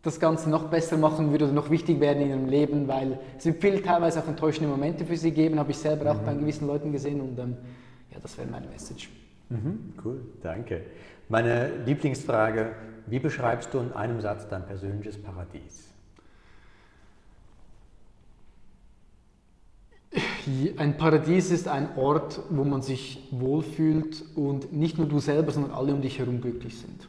das 0.03 0.19
Ganze 0.19 0.49
noch 0.49 0.65
besser 0.65 0.97
machen 0.97 1.31
würde 1.31 1.45
oder 1.45 1.53
noch 1.53 1.69
wichtig 1.69 1.99
werden 2.01 2.23
in 2.23 2.29
ihrem 2.29 2.47
Leben, 2.47 2.87
weil 2.89 3.17
es 3.37 3.45
wird 3.45 3.61
viel 3.61 3.81
teilweise 3.81 4.21
auch 4.21 4.27
enttäuschende 4.27 4.69
Momente 4.69 5.05
für 5.05 5.15
sie 5.15 5.31
geben, 5.31 5.57
habe 5.57 5.71
ich 5.71 5.77
selber 5.77 6.11
auch 6.11 6.19
mhm. 6.21 6.25
bei 6.25 6.33
gewissen 6.35 6.67
Leuten 6.67 6.91
gesehen 6.91 7.21
und 7.21 7.39
ähm, 7.39 7.55
ja, 8.11 8.17
das 8.21 8.37
wäre 8.37 8.47
meine 8.49 8.67
Message. 8.67 9.09
Mhm, 9.49 9.93
cool, 10.03 10.21
danke. 10.41 10.81
Meine 11.29 11.71
Lieblingsfrage, 11.85 12.73
wie 13.07 13.19
beschreibst 13.19 13.73
du 13.73 13.79
in 13.79 13.93
einem 13.93 14.19
Satz 14.19 14.47
dein 14.49 14.65
persönliches 14.65 15.17
Paradies? 15.17 15.89
Ein 20.75 20.97
Paradies 20.97 21.49
ist 21.49 21.69
ein 21.69 21.95
Ort, 21.95 22.41
wo 22.49 22.65
man 22.65 22.81
sich 22.81 23.29
wohlfühlt 23.31 24.23
und 24.35 24.73
nicht 24.73 24.97
nur 24.97 25.07
du 25.07 25.19
selber, 25.19 25.51
sondern 25.51 25.71
alle 25.71 25.93
um 25.93 26.01
dich 26.01 26.19
herum 26.19 26.41
glücklich 26.41 26.77
sind. 26.77 27.07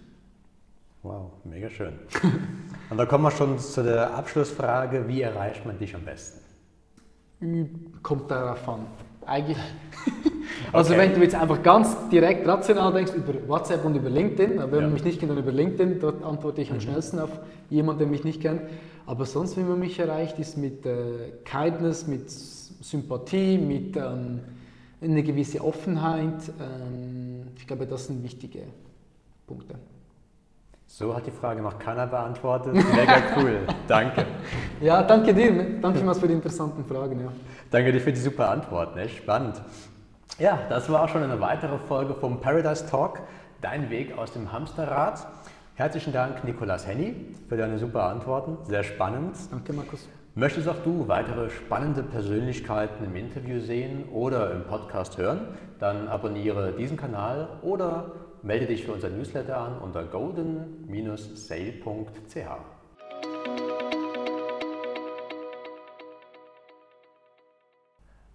Wow, 1.05 1.31
mega 1.45 1.69
schön. 1.71 1.93
Und 2.91 2.97
da 2.99 3.05
kommen 3.07 3.25
wir 3.25 3.31
schon 3.31 3.59
zu 3.59 3.83
der 3.85 4.15
Abschlussfrage, 4.15 5.07
wie 5.07 5.21
erreicht 5.23 5.65
man 5.67 5.79
dich 5.79 5.95
am 5.95 6.03
besten? 6.03 6.41
Kommt 8.03 8.31
darauf 8.31 8.67
an. 8.69 8.87
Eigentlich, 9.27 9.59
Also 10.73 10.95
Okay. 10.95 11.03
wenn 11.03 11.15
du 11.15 11.21
jetzt 11.23 11.35
einfach 11.35 11.63
ganz 11.63 11.95
direkt 12.11 12.47
rational 12.49 12.93
denkst, 12.93 13.13
über 13.15 13.35
WhatsApp 13.49 13.85
und 13.85 13.95
über 13.97 14.09
LinkedIn, 14.09 14.59
aber 14.59 14.73
wenn 14.73 14.79
Ja. 14.81 14.85
man 14.87 14.95
mich 14.95 15.05
nicht 15.05 15.21
kennt, 15.21 15.31
dann 15.31 15.39
über 15.39 15.53
LinkedIn, 15.53 16.01
dort 16.01 16.23
antworte 16.25 16.63
ich 16.63 16.71
am 16.71 16.77
Mhm. 16.79 16.81
schnellsten 16.81 17.19
auf 17.19 17.31
jemanden, 17.71 17.99
der 18.01 18.09
mich 18.09 18.25
nicht 18.25 18.41
kennt. 18.41 18.63
Aber 19.07 19.27
sonst, 19.27 19.57
wie 19.59 19.63
man 19.63 19.79
mich 19.79 19.99
erreicht, 19.99 20.39
ist 20.39 20.57
mit 20.57 20.87
äh, 20.87 21.33
Kindness, 21.45 22.07
mit 22.07 22.31
Sympathie, 22.31 23.59
mit 23.59 23.97
ähm, 23.97 24.41
eine 25.03 25.23
gewisse 25.23 25.63
Offenheit. 25.63 26.51
Ähm, 26.61 27.49
ich 27.57 27.67
glaube, 27.67 27.87
das 27.87 28.07
sind 28.07 28.23
wichtige 28.23 28.61
Punkte. 29.47 29.75
So 30.97 31.13
hat 31.13 31.27
die 31.27 31.33
Frage 31.33 31.61
noch 31.61 31.81
keiner 31.81 32.07
beantwortet. 32.07 32.73
Mega 32.73 33.17
cool. 33.37 33.67
Danke. 33.89 34.27
Ja, 34.81 35.03
danke 35.03 35.35
dir. 35.35 35.51
ne? 35.51 35.81
Danke 35.83 35.99
vielmals 35.99 36.21
für 36.21 36.29
die 36.29 36.35
interessanten 36.35 36.85
Fragen. 36.85 37.19
Ja. 37.19 37.33
Danke 37.69 37.91
dir 37.91 38.01
für 38.01 38.13
die 38.13 38.21
super 38.21 38.49
Antwort. 38.49 38.95
Ne? 38.95 39.09
Spannend. 39.09 39.61
Ja, 40.39 40.57
das 40.69 40.89
war 40.89 41.03
auch 41.03 41.09
schon 41.09 41.25
eine 41.25 41.41
weitere 41.41 41.79
Folge 41.79 42.15
vom 42.15 42.41
Paradise 42.41 42.87
Talk. 42.89 43.23
Dein 43.61 43.91
Weg 43.91 44.17
aus 44.17 44.35
dem 44.35 44.53
Hamsterrad. 44.53 45.27
Herzlichen 45.75 46.13
Dank, 46.13 46.45
Nikolas 46.45 46.87
Henny, 46.87 47.35
für 47.49 47.57
deine 47.57 47.81
super 47.81 48.05
Antworten. 48.05 48.59
Sehr 48.63 48.85
spannend. 48.85 49.37
Danke, 49.51 49.73
Markus. 49.73 50.09
Möchtest 50.37 50.69
auch 50.69 50.79
du 50.85 51.09
weitere 51.09 51.51
spannende 51.51 52.05
Persönlichkeiten 52.05 53.03
im 53.03 53.17
Interview 53.17 53.59
sehen 53.59 54.05
oder 54.13 54.53
im 54.53 54.63
Podcast 54.63 55.19
hören? 55.19 55.41
Dann 55.81 56.07
abonniere 56.07 56.71
diesen 56.71 56.97
Kanal 56.97 57.49
oder 57.63 58.13
melde 58.45 58.67
dich 58.67 58.85
für 58.85 58.93
unser 58.93 59.09
Newsletter 59.09 59.57
an 59.57 59.79
unter 59.79 60.05
golden-sale.ch. 60.05 62.37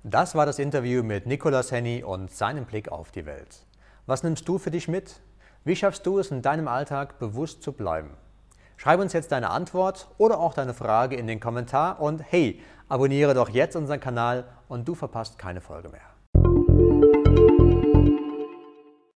Das 0.03 0.33
war 0.33 0.47
das 0.47 0.57
Interview 0.57 1.03
mit 1.03 1.27
Nicolas 1.27 1.71
Henny 1.71 2.03
und 2.03 2.31
seinem 2.31 2.65
Blick 2.65 2.91
auf 2.91 3.11
die 3.11 3.27
Welt. 3.27 3.67
Was 4.07 4.23
nimmst 4.23 4.47
du 4.47 4.57
für 4.57 4.71
dich 4.71 4.87
mit? 4.87 5.21
Wie 5.63 5.75
schaffst 5.75 6.07
du 6.07 6.17
es 6.17 6.31
in 6.31 6.41
deinem 6.41 6.67
Alltag 6.67 7.19
bewusst 7.19 7.61
zu 7.61 7.73
bleiben? 7.73 8.17
Schreib 8.77 8.99
uns 8.99 9.13
jetzt 9.13 9.31
deine 9.31 9.51
Antwort 9.51 10.07
oder 10.17 10.39
auch 10.39 10.55
deine 10.55 10.73
Frage 10.73 11.17
in 11.17 11.27
den 11.27 11.39
Kommentar 11.39 12.01
und 12.01 12.23
hey, 12.27 12.59
abonniere 12.87 13.35
doch 13.35 13.49
jetzt 13.49 13.75
unseren 13.75 13.99
Kanal 13.99 14.45
und 14.67 14.87
du 14.87 14.95
verpasst 14.95 15.37
keine 15.37 15.61
Folge 15.61 15.89
mehr. 15.89 16.08